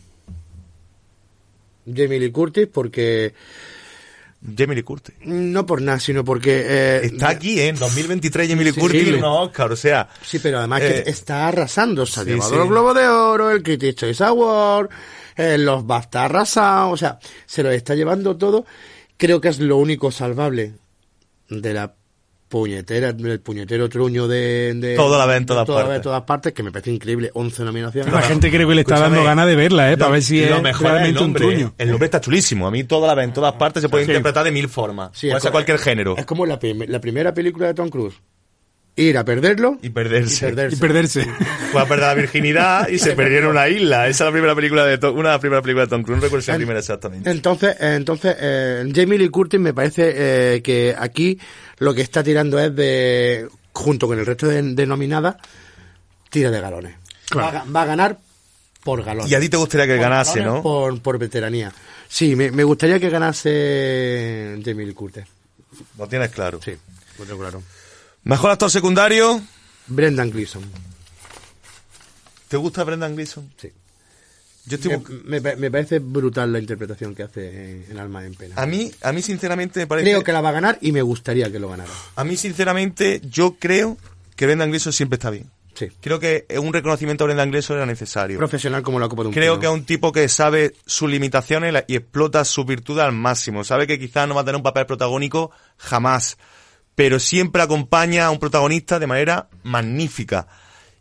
[1.86, 3.34] Jamie Lee Curtis porque
[4.56, 5.14] Jamie Lee Curtis.
[5.20, 7.68] no por nada, sino porque eh, Está aquí, ¿eh?
[7.68, 9.12] En 2023 Jamie Lee Sí, Curtis sí.
[9.14, 10.08] unos Oscar, o sea...
[10.24, 12.04] Sí, pero además Eh, que está arrasando.
[12.06, 14.88] Se ha sí, llevado los Globos de Oro, el Critics' Choice Award,
[15.36, 18.66] eh, los BAFTA arrasados, o sea, se lo está llevando todo.
[19.16, 20.72] Creo que es lo único salvable
[21.48, 21.94] de la
[22.52, 24.74] puñetera, el puñetero truño de...
[24.74, 25.96] de Todo la ve en todas todo la ve partes.
[25.96, 27.30] en todas partes, que me parece increíble.
[27.32, 28.12] 11 nominaciones.
[28.12, 29.96] La gente creo que le está Escúchame, dando ganas de verla, ¿eh?
[29.96, 31.44] Para ver si lo es mejor es el realmente un nombre.
[31.46, 31.74] truño.
[31.78, 32.66] El nombre está chulísimo.
[32.66, 34.10] A mí toda la ve en todas partes se puede Sí.
[34.10, 35.10] interpretar de mil formas.
[35.14, 36.14] Sí, puede ser cualquier género.
[36.18, 38.14] Es como la primera película de Tom Cruise.
[38.94, 40.44] Ir a perderlo Y perderse.
[40.44, 40.76] y perderse.
[40.76, 41.26] Y perderse.
[41.72, 44.06] Fue a perder la virginidad y se perdieron una isla.
[44.06, 46.18] Esa es la primera película de Tom, una de las primeras películas de Tom Cruise.
[46.18, 47.30] No recuerdo si es la primera exactamente.
[47.30, 50.12] Entonces, eh, entonces eh, Jamie Lee Curtis me parece
[50.56, 51.38] eh, que aquí
[51.78, 55.36] lo que está tirando es de, junto con el resto de, de nominadas,
[56.28, 56.94] tira de galones.
[57.34, 58.18] Va, a ga- va a ganar
[58.84, 59.32] por galones.
[59.32, 60.62] Y a ti te gustaría que Por ganase, galones, ¿no?
[60.62, 61.72] Por, por veteranía.
[62.08, 65.24] Sí, me, me gustaría que ganase Jamie Lee Curtis.
[65.96, 66.60] Lo tienes claro.
[66.62, 66.72] Sí,
[67.18, 67.62] lo tengo claro.
[68.24, 69.40] Mejor actor secundario.
[69.86, 70.62] Brendan Gleeson.
[72.48, 73.50] ¿Te gusta Brendan Gleeson?
[73.56, 73.70] Sí.
[74.66, 78.54] Yo estoy Me, me- me parece brutal la interpretación que hace en Alma en Pena.
[78.56, 80.08] a mí, a mí sinceramente me parece.
[80.10, 81.90] Creo que la va a ganar y me gustaría que lo ganara.
[82.14, 83.96] A mí sinceramente yo creo
[84.36, 85.50] que Brendan Gleeson siempre está bien.
[85.74, 85.88] Sí.
[86.00, 88.38] Creo que un reconocimiento a Brendan Gleeson era necesario.
[88.38, 89.60] Profesional como la copa de un Creo pino.
[89.60, 93.64] que es un tipo que sabe sus limitaciones y explota sus virtudes al máximo.
[93.64, 96.36] Sabe que quizás no va a tener un papel protagónico jamás,
[96.94, 100.46] pero siempre acompaña a un protagonista de manera magnífica.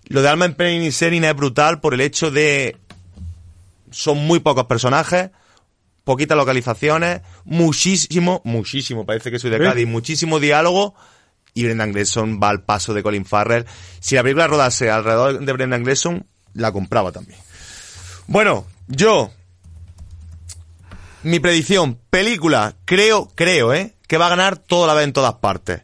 [0.08, 2.78] Lo de Alma en Pena y Serin es brutal por el hecho de
[3.92, 5.32] son muy pocos personajes,
[6.04, 9.60] poquitas localizaciones, muchísimo, muchísimo, parece que soy de ¿Eh?
[9.60, 10.96] Cádiz, muchísimo diálogo
[11.54, 13.66] y Brendan Gleeson va al paso de Colin Farrell.
[14.00, 17.40] Si la película rodase alrededor de Brendan Gleeson, la compraba también.
[18.28, 19.32] Bueno, yo.
[21.24, 23.96] Mi predicción, película, creo, creo, ¿eh?
[24.12, 25.84] Que va a ganar toda la vez en todas partes.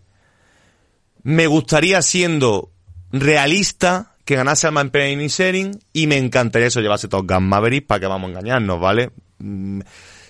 [1.24, 2.74] Me gustaría, siendo
[3.14, 7.48] realista, que ganase Alma en Pena y Sharing, y me encantaría eso llevase Top Gun
[7.48, 9.12] Maverick, para que vamos a engañarnos, ¿vale?
[9.40, 9.80] Mm,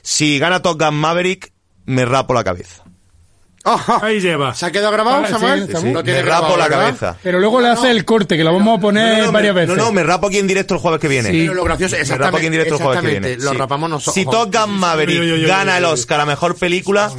[0.04, 1.52] Si gana Top Gun Maverick,
[1.88, 2.84] me rapo la cabeza.
[4.02, 4.54] Ahí lleva.
[4.56, 5.68] ¿Se ha quedado grabado, Ah, sí, Samuel?
[5.68, 6.80] tiene me rapo grabado, la ¿verdad?
[6.86, 7.18] cabeza.
[7.24, 9.62] Pero luego le hace el corte, que lo vamos a poner No, no, varias me,
[9.62, 9.76] veces.
[9.78, 11.30] no, no, me rapo aquí en directo el jueves que viene.
[11.32, 11.42] Sí.
[11.42, 13.44] Pero lo gracioso, Me rapo exactamente, aquí en directo el jueves que exactamente, viene.
[13.44, 13.58] lo Sí.
[13.58, 14.16] rapamos nosotros.
[14.16, 15.92] Si Top Gun Maverick Yo, yo, yo, gana yo, el yo.
[15.92, 17.12] Oscar a mejor película,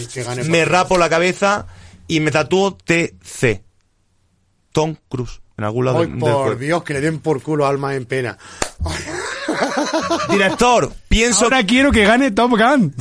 [0.46, 1.66] me rapo la cabeza
[2.06, 3.62] y me tatúo TC.
[4.72, 5.40] Tom Cruise.
[5.56, 6.56] En algún lado Ay, del por.
[6.58, 8.38] Dios, que le den por culo Alma en Pena.
[10.30, 11.44] Director, pienso.
[11.44, 12.94] Ahora quiero que gane Top Gun.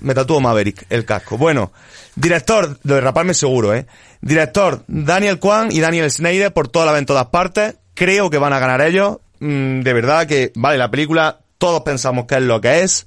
[0.00, 1.36] Me tatúo Maverick, el casco.
[1.38, 1.72] Bueno,
[2.14, 3.86] director, lo de raparme seguro, ¿eh?
[4.20, 7.76] Director, Daniel Kwan y Daniel Snyder por toda la en todas partes.
[7.94, 9.18] Creo que van a ganar ellos.
[9.40, 13.06] Mm, de verdad que, vale, la película todos pensamos que es lo que es,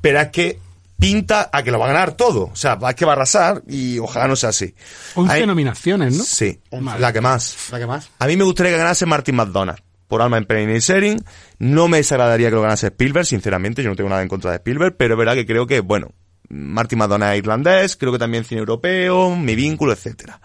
[0.00, 0.58] pero es que
[0.98, 2.44] pinta a que lo va a ganar todo.
[2.52, 4.74] O sea, es que va a arrasar y ojalá no sea así.
[5.14, 6.24] 11 Ahí- nominaciones, ¿no?
[6.24, 6.60] Sí,
[6.98, 7.56] la que más.
[7.70, 8.08] ¿La que más?
[8.18, 9.76] A mí me gustaría que ganase Martin McDonagh
[10.08, 11.22] por Alma en Pena y Sharing.
[11.58, 13.82] No me desagradaría que lo ganase Spielberg, sinceramente.
[13.82, 16.12] Yo no tengo nada en contra de Spielberg, pero es verdad que creo que, bueno,
[16.48, 20.40] Martin McDonagh es irlandés, creo que también cine europeo, mi vínculo, etcétera.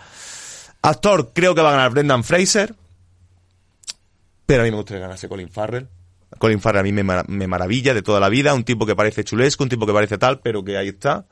[0.82, 2.74] Actor, creo que va a ganar Brendan Fraser,
[4.45, 5.88] pero a mí me gustaría que ganase Colin Farrell.
[6.38, 9.24] Colin Farrell a mí me, me maravilla de toda la vida, un tipo que parece
[9.24, 11.28] chulesco, un tipo que parece tal, pero que ahí está.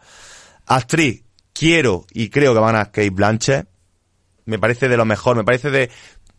[0.65, 1.23] Actriz,
[1.53, 3.67] quiero y creo que va a ganar Kate Blanchett
[4.47, 5.91] me parece de lo mejor, me parece de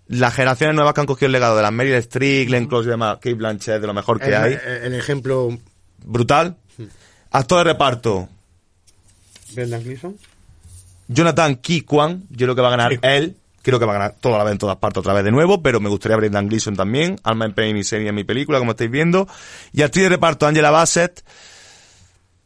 [0.08, 2.90] las generaciones nuevas que han cogido el legado de las Meryl Streep, Glenn Close y
[2.90, 4.58] demás, Kate Blanchett, de lo mejor que el, hay.
[4.82, 5.56] el- ejemplo,
[6.04, 6.56] Brutal.
[7.30, 8.28] Actor de reparto,
[9.54, 10.16] Brendan Gleeson.
[11.08, 13.36] Jonathan Ki Kwan, yo creo que va a ganar él.
[13.62, 15.62] Creo que va a ganar toda la vez en todas partes otra vez de nuevo,
[15.62, 17.18] pero me gustaría Brendan Gleeson también.
[17.22, 19.28] Alma en Pena y Miseria en mi película, como estáis viendo.
[19.72, 21.22] Y actriz de reparto Angela Bassett.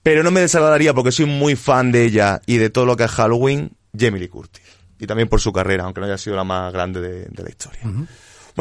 [0.02, 3.04] Pero no me desagradaría porque soy muy fan de ella y de todo lo que
[3.04, 4.62] es Halloween, Jamie Lee Curtis.
[5.02, 7.48] Y también por su carrera, aunque no haya sido la más grande de, de la
[7.48, 7.80] historia.
[7.82, 8.06] Bueno,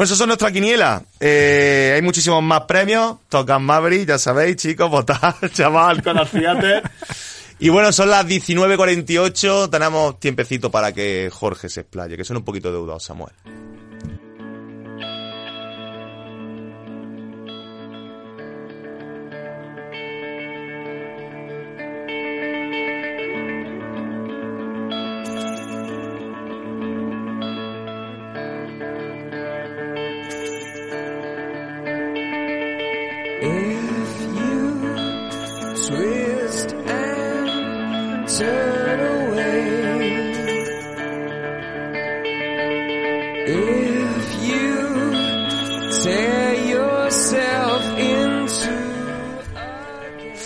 [0.04, 1.04] eso son nuestras quinielas.
[1.20, 3.18] Eh, hay muchísimos más premios.
[3.28, 6.82] Tocan Maverick, ya sabéis, chicos, votar, chaval, con Theater.
[7.60, 9.70] Y bueno, son las 19.48.
[9.70, 13.32] Tenemos tiempecito para que Jorge se explaye, que son un poquito deudados, Samuel.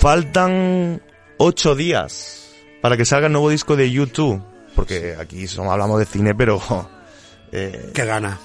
[0.06, 1.02] Faltan
[1.36, 4.40] ocho días para que salga el nuevo disco de YouTube.
[4.76, 6.62] Porque aquí somos, hablamos de cine, pero
[7.50, 8.38] eh, Que gana,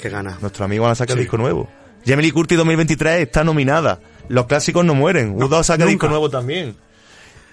[0.00, 0.38] que gana.
[0.40, 1.68] nuestro amigo van a sacar disco nuevo.
[2.06, 4.00] Jamie Lee Curtis 2023 está nominada.
[4.30, 5.36] Los clásicos no mueren.
[5.36, 5.90] U2 saca nunca.
[5.90, 6.74] disco nuevo también.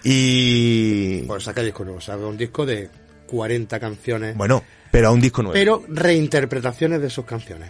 [0.02, 1.24] Y...
[1.24, 2.90] Pues saca disco nuevo, saca un disco de
[3.28, 5.56] 40 canciones, Bueno, pero a un disco nuevo.
[5.56, 7.70] pero reinterpretaciones de sus canciones.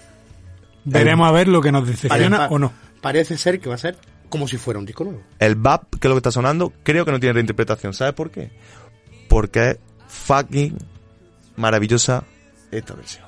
[0.86, 2.72] Veremos a ver lo que nos decepciona o no.
[3.02, 3.98] Parece ser que va a ser
[4.32, 5.22] como si fuera un disco nuevo.
[5.38, 7.94] El BAP, que es lo que está sonando, creo que no tiene reinterpretación.
[7.94, 8.50] ¿Sabes por qué?
[9.30, 9.78] Porque es
[10.08, 10.76] fucking
[11.58, 12.24] maravillosa
[12.72, 13.26] esta versión.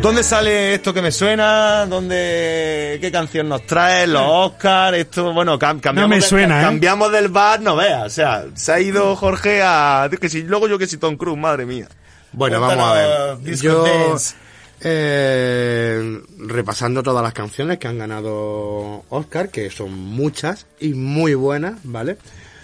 [0.00, 1.84] ¿Dónde sale esto que me suena?
[1.86, 4.06] ¿Dónde, qué canción nos trae?
[4.06, 6.64] Los Oscars, esto, bueno, cam- cambiamos, me de- suena, ¿eh?
[6.64, 10.68] cambiamos del bar, no veas, o sea, se ha ido Jorge a, que si, luego
[10.68, 11.86] yo que si Tom Cruise, madre mía.
[12.32, 13.38] Bueno, Cuéntanos, vamos a ver.
[13.40, 14.34] Disco Yo, Dance.
[14.82, 21.80] Eh, repasando todas las canciones que han ganado Oscar, que son muchas y muy buenas,
[21.84, 22.16] ¿vale?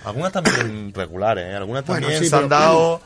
[0.04, 1.54] Algunas también regulares, ¿eh?
[1.54, 3.00] algunas Bueno, también sí, se han dado...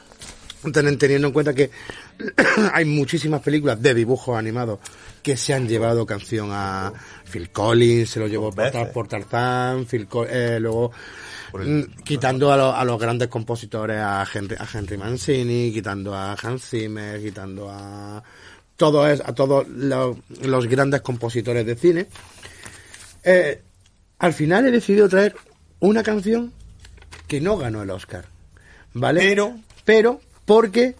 [0.72, 1.70] Ten- Teniendo en cuenta que
[2.74, 4.78] hay muchísimas películas de dibujos animados
[5.22, 6.92] que se han llevado canción a
[7.30, 10.92] Phil Collins, se lo llevó por, por Tarzán, Phil Col- eh, luego
[11.54, 16.14] el- mm, quitando a, los- a los grandes compositores, a Henry, a Henry Mancini, quitando
[16.14, 18.22] a Hans Zimmer, quitando a
[18.80, 22.06] todos es- a todos los, los grandes compositores de cine.
[23.22, 23.60] Eh,
[24.18, 25.36] al final he decidido traer
[25.80, 26.52] una canción
[27.28, 28.24] que no ganó el Oscar,
[28.94, 29.20] ¿vale?
[29.20, 30.96] Pero- pero porque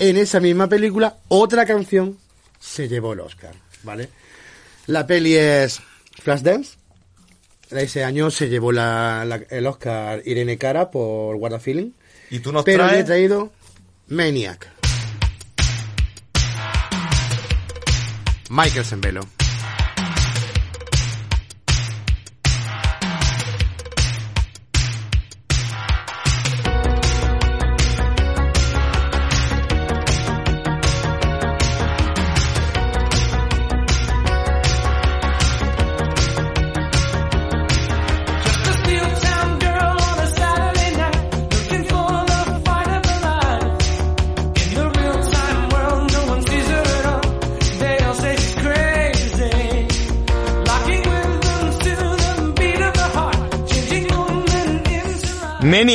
[0.00, 2.18] en esa misma película otra canción
[2.58, 3.54] se llevó el Oscar,
[3.84, 4.08] ¿vale?
[4.88, 5.80] La peli es
[6.20, 6.78] Flashdance.
[7.70, 11.92] Ese año se llevó la- la- el Oscar Irene Cara por What a Feeling.
[12.30, 13.06] Y tú nos Pero yo he traes...
[13.06, 13.52] traído
[14.08, 14.79] Maniac.
[18.50, 19.20] Michael Sembelo.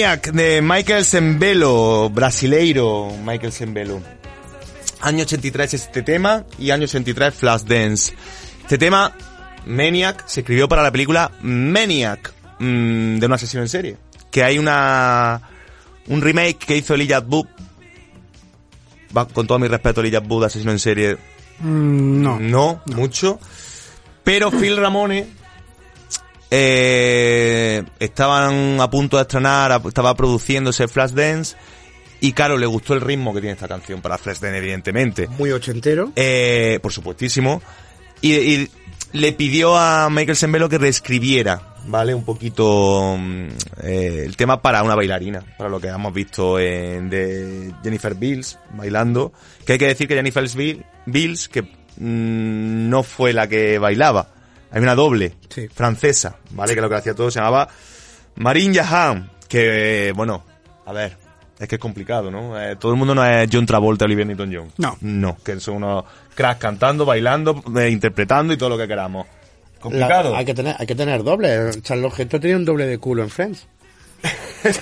[0.06, 4.04] Maniac de Michael Sembelo, brasileiro Michael Sembelo.
[5.02, 8.14] Año 83 es este tema y año 83 Flashdance.
[8.62, 9.16] Este tema,
[9.66, 13.98] Maniac, se escribió para la película Maniac, mm, de un asesino en serie.
[14.30, 15.42] Que hay una
[16.08, 17.48] un remake que hizo Elijah Wood.
[19.18, 21.18] Va, con todo mi respeto, Elijah Wood, asesino en serie,
[21.62, 22.40] Mm, no.
[22.40, 23.40] no, mucho.
[24.24, 25.26] Pero Phil Ramone
[26.52, 27.25] eh,
[28.00, 31.56] estaban a punto de estrenar, estaba produciéndose Flashdance
[32.22, 35.28] y claro, le gustó el ritmo que tiene esta canción para Flashdance, evidentemente.
[35.28, 36.12] Muy ochentero.
[36.16, 37.62] Eh, por supuestísimo.
[38.22, 38.70] Y, y
[39.12, 42.16] le pidió a Michael Sembelo que reescribiera, ¿vale?
[42.16, 43.48] Un poquito mm,
[43.84, 48.58] eh, el tema para una bailarina, para lo que hemos visto en de Jennifer Bills
[48.74, 49.32] bailando.
[49.66, 54.30] Que hay que decir que Jennifer Bill- Bills, que mm, no fue la que bailaba.
[54.76, 55.68] Hay una doble Sí.
[55.70, 56.76] francesa, ¿vale?
[56.76, 57.68] Que lo que hacía todo se llamaba
[58.36, 60.44] Marine Jahan, que, bueno,
[60.86, 61.18] a ver,
[61.58, 62.60] es que es complicado, ¿no?
[62.62, 64.74] Eh, todo el mundo no es John Travolta, Olivia Newton-John.
[64.78, 64.98] No.
[65.02, 66.04] No, que son unos
[66.36, 69.26] cracks cantando, bailando, eh, interpretando y todo lo que queramos.
[69.26, 70.36] La- Complicado.
[70.36, 71.72] hay, que tener, hay que tener doble.
[71.82, 73.66] Charles Gesto tenía un doble de culo en Friends.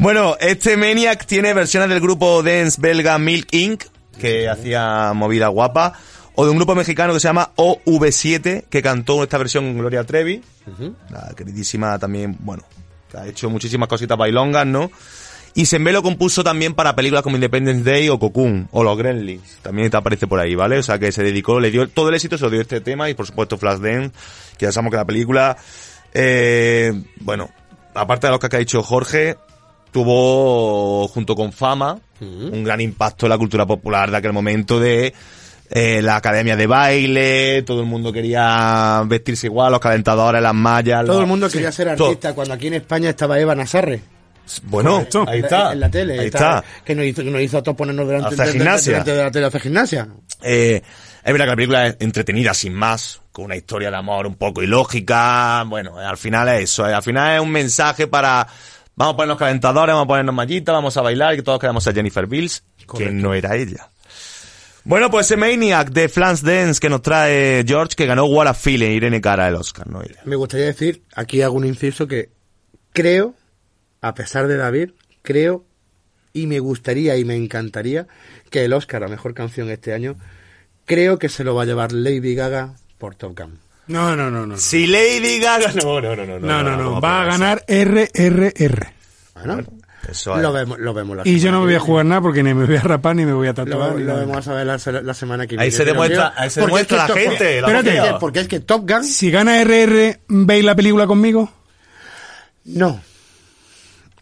[0.00, 3.82] Bueno, este Maniac tiene versiones del grupo dance belga Milk Inc.,
[4.20, 5.92] que hacía movida guapa,
[6.40, 10.40] o de un grupo mexicano que se llama OV7, que cantó esta versión Gloria Trevi,
[11.10, 12.62] la queridísima también, bueno,
[13.10, 14.88] que ha hecho muchísimas cositas bailongas, ¿no?
[15.56, 19.90] Y Sembelo compuso también para películas como Independence Day o Cocoon, o Los Gremlins, también
[19.90, 20.78] te aparece por ahí, ¿vale?
[20.78, 23.10] O sea que se dedicó, le dio todo el éxito, se lo dio este tema,
[23.10, 24.12] y por supuesto Flashdance,
[24.56, 25.56] que ya sabemos que la película,
[26.14, 27.50] eh, bueno,
[27.94, 29.36] aparte de lo que ha dicho Jorge,
[29.90, 35.12] tuvo, junto con Fama, un gran impacto en la cultura popular de aquel momento de
[35.70, 41.04] eh, la academia de baile, todo el mundo quería vestirse igual, los calentadores, las mallas.
[41.04, 42.08] Todo los- el mundo quería ser Todo.
[42.08, 44.00] artista cuando aquí en España estaba Eva Nazarre.
[44.62, 45.72] Bueno, ahí está.
[45.74, 46.18] En la tele.
[46.20, 46.64] Ahí está.
[46.82, 48.92] Que nos hizo, que nos hizo a todos ponernos delante, Hacer de- gimnasia.
[48.92, 50.08] delante de la tele a hacer gimnasia.
[50.42, 50.80] Eh,
[51.22, 54.36] es verdad que la película es entretenida sin más, con una historia de amor un
[54.36, 55.64] poco ilógica.
[55.66, 56.88] Bueno, al final es eso.
[56.88, 58.46] eh, Al final es un mensaje para.
[58.96, 61.84] Vamos a ponernos calentadores, vamos a ponernos mallitas, vamos a bailar y que todos queremos
[61.84, 62.64] ser Jennifer Bills,
[62.96, 63.90] que no era ella.
[64.88, 68.54] Bueno, pues ese Maniac de Flans Dance que nos trae George, que ganó What a
[68.54, 70.00] Feeling, Irene Cara el Oscar, no.
[70.24, 72.30] Me gustaría decir, aquí hago un inciso que
[72.94, 73.34] creo,
[74.00, 75.66] a pesar de David, creo
[76.32, 78.06] y me gustaría y me encantaría
[78.50, 80.16] que el Oscar a Mejor Canción este año,
[80.86, 83.58] creo que se lo va a llevar Lady Gaga por Top Gun.
[83.88, 84.46] No, no, no, no.
[84.46, 85.70] No, Si Lady Gaga.
[85.84, 86.38] No, no, no, no.
[86.38, 87.00] no, no, no.
[87.00, 87.38] vamos Va a poner eso.
[87.38, 88.92] ganar RRR.
[89.34, 89.64] Bueno,
[90.08, 90.36] Eso.
[90.38, 92.54] Lo vemos, lo vemos la Y yo no me voy a jugar nada porque ni
[92.54, 93.92] me voy a rapar ni me voy a Lo, tatuar.
[93.92, 94.24] lo nada.
[94.24, 95.64] vamos a ver la, la semana que viene.
[95.64, 98.88] Ahí se demuestra- ahí se demuestra es la gente, la Espérate, porque es que Top
[98.90, 101.50] Gun, Si gana RR, ¿veis la película conmigo?
[102.64, 103.00] no.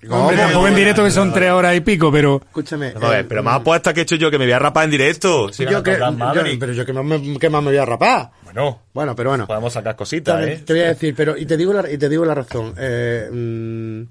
[0.09, 2.93] Hombre, tampoco en directo que son tres horas y pico, pero Escúchame.
[2.93, 4.91] Ver, eh, pero más apuestas que he hecho yo que me voy a rapar en
[4.93, 5.53] directo.
[5.53, 8.30] Si yo que, yo- pero yo que más me, que más me voy a rapar.
[8.45, 9.49] Bueno, Bueno, pero bueno.
[9.49, 10.62] podemos sacar cositas, También ¿eh?
[10.64, 12.74] Te voy a decir, pero y te digo la, y te digo la razón.
[12.78, 14.03] Eh, mm,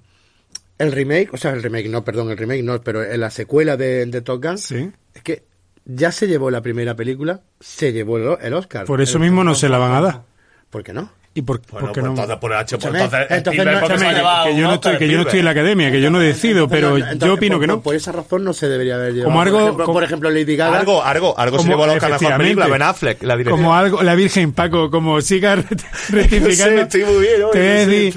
[0.78, 3.78] el remake, o sea, el remake, no, perdón, el remake no, pero en la secuela
[3.78, 4.92] de, de Top Gun, Sí.
[5.14, 5.44] es que
[5.86, 8.86] ya se llevó la primera película, se llevó el, el Oscar.
[8.86, 10.24] por eso mismo no se la van a dar.
[10.70, 11.12] ¿Por qué no?
[11.38, 12.10] ¿Y por, Bueno, por qué pues no?
[12.12, 14.46] entonces por H, pues Escúchame, entonces, entonces Spielberg, no- ¿por qué se ha escúchame, llevado
[14.46, 16.68] que yo no estoy, que yo no estoy en la academia, que yo no decido,
[16.70, 17.82] pero Entonces, yo opino por, que no.
[17.82, 19.26] Por, esa razón no se debería haber llevado.
[19.32, 20.80] Como algo- por, ejemplo, como- por ejemplo, Lady Gaga.
[20.80, 22.44] Algo, algo, algo se Como- llevó a mejor efectivamente.
[22.44, 23.60] película, Ben Affleck, la dirección.
[23.60, 25.66] Como algo, la Virgen Paco, como siga re-
[26.10, 26.82] rectificando.
[26.84, 28.14] estoy muy bien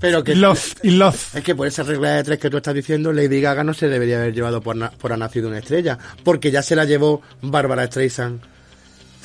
[0.00, 1.36] pero que love y love.
[1.36, 3.88] Es que por esa regla de tres que tú estás diciendo, Lady Gaga no se
[3.88, 7.22] debería haber llevado por, na- por Ha nacido una estrella, porque ya se la llevó
[7.40, 8.40] Bárbara Streisand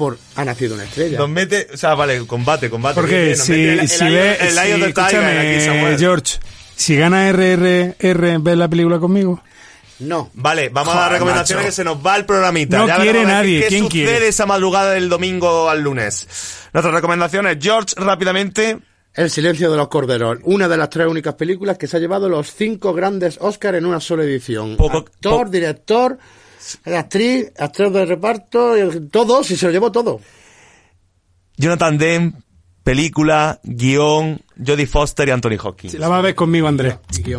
[0.01, 1.17] por Ha nacido una estrella.
[1.17, 2.95] Nos mete, o sea, vale, combate, combate.
[2.95, 5.97] Porque si, mete el- si el ve, el si- the Tiger aquí, escúchame, Samuel.
[5.99, 6.39] George,
[6.75, 9.41] si gana RRR, ¿ves la película conmigo?
[9.99, 10.31] No.
[10.33, 11.69] Vale, vamos a las recomendaciones macho.
[11.69, 12.77] que se nos va el programita.
[12.79, 14.27] No Ya quiere nadie, ¿Qué ¿quién sucede quiere?
[14.29, 16.27] esa madrugada del domingo al lunes?
[16.73, 18.79] Nuestras recomendaciones, George, rápidamente.
[19.13, 22.29] El silencio de los corderos, una de las tres únicas películas que se ha llevado
[22.29, 24.77] los cinco grandes Oscars en una sola edición.
[24.77, 26.17] Poco- Actor, po- director,
[26.85, 30.19] actriz, actor de reparto, y todo, si se lo llevó todo.
[31.57, 32.33] Jonathan Demme,
[32.83, 35.93] película, guion, Jodie Foster y Anthony Hopkins.
[35.95, 36.95] La vas a ver conmigo, Andrés.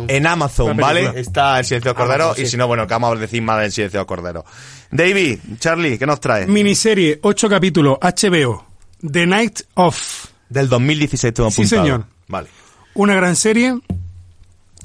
[0.07, 1.11] En Amazon, ¿vale?
[1.19, 2.25] Está El Silencio de los Corderos.
[2.27, 2.51] Amazon, Y sí.
[2.51, 4.43] si no, bueno, que vamos a decir más del Silencio de los Corderos.
[4.91, 6.47] David, Charlie, ¿qué nos trae?
[6.47, 8.65] Miniserie, ocho capítulos, HBO,
[9.11, 10.25] The Night of.
[10.49, 11.83] Del 2016 tengo Sí, apuntado.
[11.83, 12.05] señor.
[12.27, 12.47] Vale.
[12.93, 13.75] Una gran serie,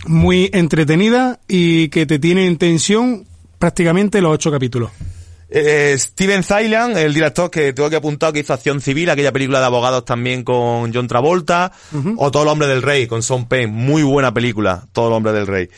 [0.06, 3.26] muy entretenida y que te tiene en tensión
[3.58, 4.90] prácticamente los ocho capítulos.
[5.50, 9.60] Eh, Steven Zaylan, el director que tengo que apuntar que hizo Acción Civil, aquella película
[9.60, 11.72] de abogados también con John Travolta,
[12.16, 15.32] o Todo el Hombre del Rey, con Sean Penn, muy buena película, Todo el Hombre
[15.32, 15.68] del Rey.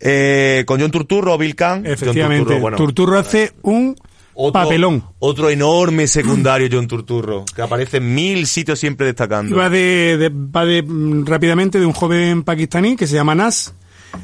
[0.00, 1.82] Eh, con John Turturro, Bill Kahn.
[1.84, 3.94] John Efectivamente, Turturro, bueno, Turturro hace un
[4.32, 5.04] otro- papelón.
[5.18, 9.54] Otro enorme secundario, John Turturro, que aparece en mil sitios siempre destacando.
[9.54, 13.74] Va de, de- va de mm, rápidamente de un joven pakistaní que se llama Nas.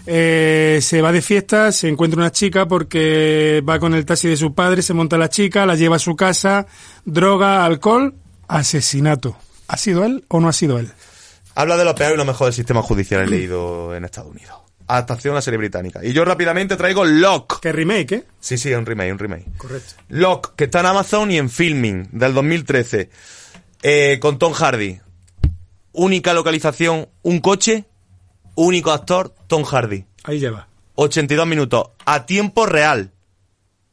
[0.06, 4.36] Eh, se va de fiesta, se encuentra una chica porque va con el taxi de
[4.36, 6.66] su padre, se monta la chica, la lleva a su casa,
[7.04, 8.14] droga, alcohol,
[8.48, 9.36] asesinato.
[9.68, 10.90] ¿Ha sido él o no ha sido él?
[11.54, 14.56] Habla de lo peor y lo mejor del sistema judicial he leído en Estados Unidos.
[14.88, 16.04] Adaptación a la serie británica.
[16.04, 17.60] Y yo rápidamente traigo Lock.
[17.60, 18.24] ¿Qué remake, eh?
[18.38, 19.46] Sí, sí, un remake, un remake.
[19.56, 19.94] Correcto.
[20.10, 23.10] Lock, que está en Amazon y en Filming, del 2013.
[23.82, 25.00] Eh, con Tom Hardy.
[25.92, 27.86] Única localización, un coche.
[28.56, 30.04] Único actor, Tom Hardy.
[30.24, 30.66] Ahí lleva.
[30.96, 31.90] 82 minutos.
[32.04, 33.12] A tiempo real.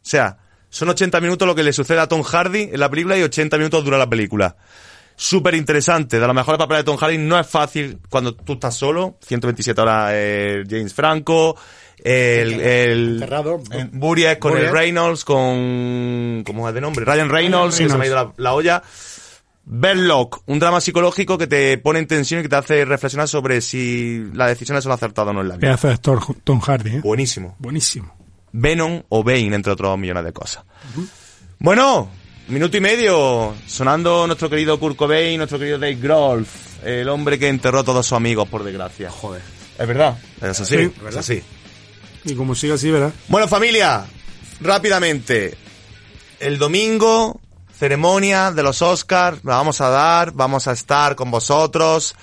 [0.02, 0.40] O sea,
[0.70, 3.58] son 80 minutos lo que le sucede a Tom Hardy en la película y 80
[3.58, 4.56] minutos dura la película.
[5.16, 6.20] Súper interesante.
[6.20, 9.18] De los mejores papeles de Tom Hardy no es fácil cuando tú estás solo.
[9.22, 11.56] 127 horas eh, James Franco.
[12.04, 13.62] El, el, Encerrado.
[13.72, 16.44] el Buriek con el Reynolds, con...
[16.46, 17.06] ¿Cómo es de nombre?
[17.06, 18.84] Ryan Reynolds, que se me ha ido la, la olla.
[19.66, 23.62] Lock, un drama psicológico que te pone en tensión y que te hace reflexionar sobre
[23.62, 25.70] si las decisiones son acertadas o no en la vida.
[25.70, 27.02] Pedazo de actor Tom Hardy, ¿eh?
[27.02, 27.56] Buenísimo.
[27.60, 28.14] Buenísimo.
[28.52, 30.64] Venom o Bane, entre otros millones de cosas.
[31.60, 32.10] Bueno,
[32.50, 36.46] minuto y medio, sonando nuestro querido Kurt Cobain, nuestro querido Dave Grohl,
[36.84, 39.10] el hombre que enterró a todos sus amigos, por desgracia.
[39.10, 39.42] Joder.
[39.80, 41.42] Es verdad, es así, Sí, es así.
[42.26, 43.12] Y como siga así, ¿verdad?
[43.28, 44.06] Bueno, familia,
[44.62, 45.56] rápidamente,
[46.40, 47.42] el domingo,
[47.84, 52.16] ceremonia de los Oscars, la vamos a dar, vamos a estar con vosotros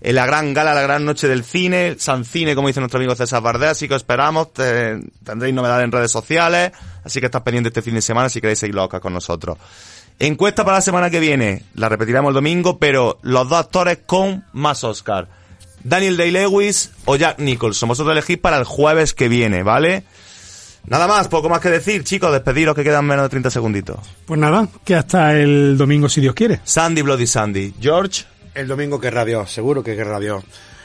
[0.00, 3.16] en la gran gala, la gran noche del cine, San Cine, como dice nuestro amigo
[3.16, 6.70] César Bardea, así que os esperamos, te- tendréis novedades en redes sociales,
[7.02, 9.58] así que estad pendiente este fin de semana si queréis seguir los Oscars con nosotros.
[10.20, 14.44] Encuesta para la semana que viene, la repetiremos el domingo, pero los dos actores con
[14.52, 15.26] más Oscar.
[15.82, 17.88] Daniel Day-Lewis o Jack Nicholson.
[17.88, 20.04] Vosotros elegís para el jueves que viene, ¿vale?
[20.88, 23.98] Nada más, poco más que decir, chicos, despediros que quedan menos de 30 segunditos.
[24.26, 26.60] Pues nada, que hasta el domingo, si Dios quiere.
[26.64, 27.74] Sandy Bloody Sandy.
[27.80, 28.24] George,
[28.54, 30.42] El domingo querrá Dios, seguro que querrá Dios.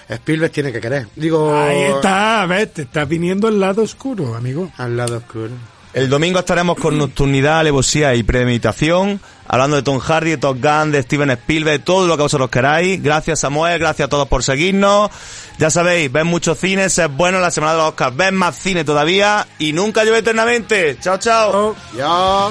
[0.09, 1.07] Spielberg tiene que querer.
[1.15, 4.69] Digo, Ahí está, ves, te está viniendo el lado oscuro, amigo.
[4.77, 5.51] al lado oscuro.
[5.93, 10.91] El domingo estaremos con nocturnidad, alevosía y premeditación, hablando de Tom Hardy, de Top Gun,
[10.91, 13.01] de Steven Spielberg, todo lo que vosotros queráis.
[13.01, 15.11] Gracias Samuel, gracias a todos por seguirnos.
[15.59, 18.83] Ya sabéis, ven muchos cines, es bueno la semana de los Oscars, ven más cine
[18.83, 20.97] todavía y nunca llueve eternamente.
[20.99, 21.75] Chao, chao.
[21.95, 22.49] Ya.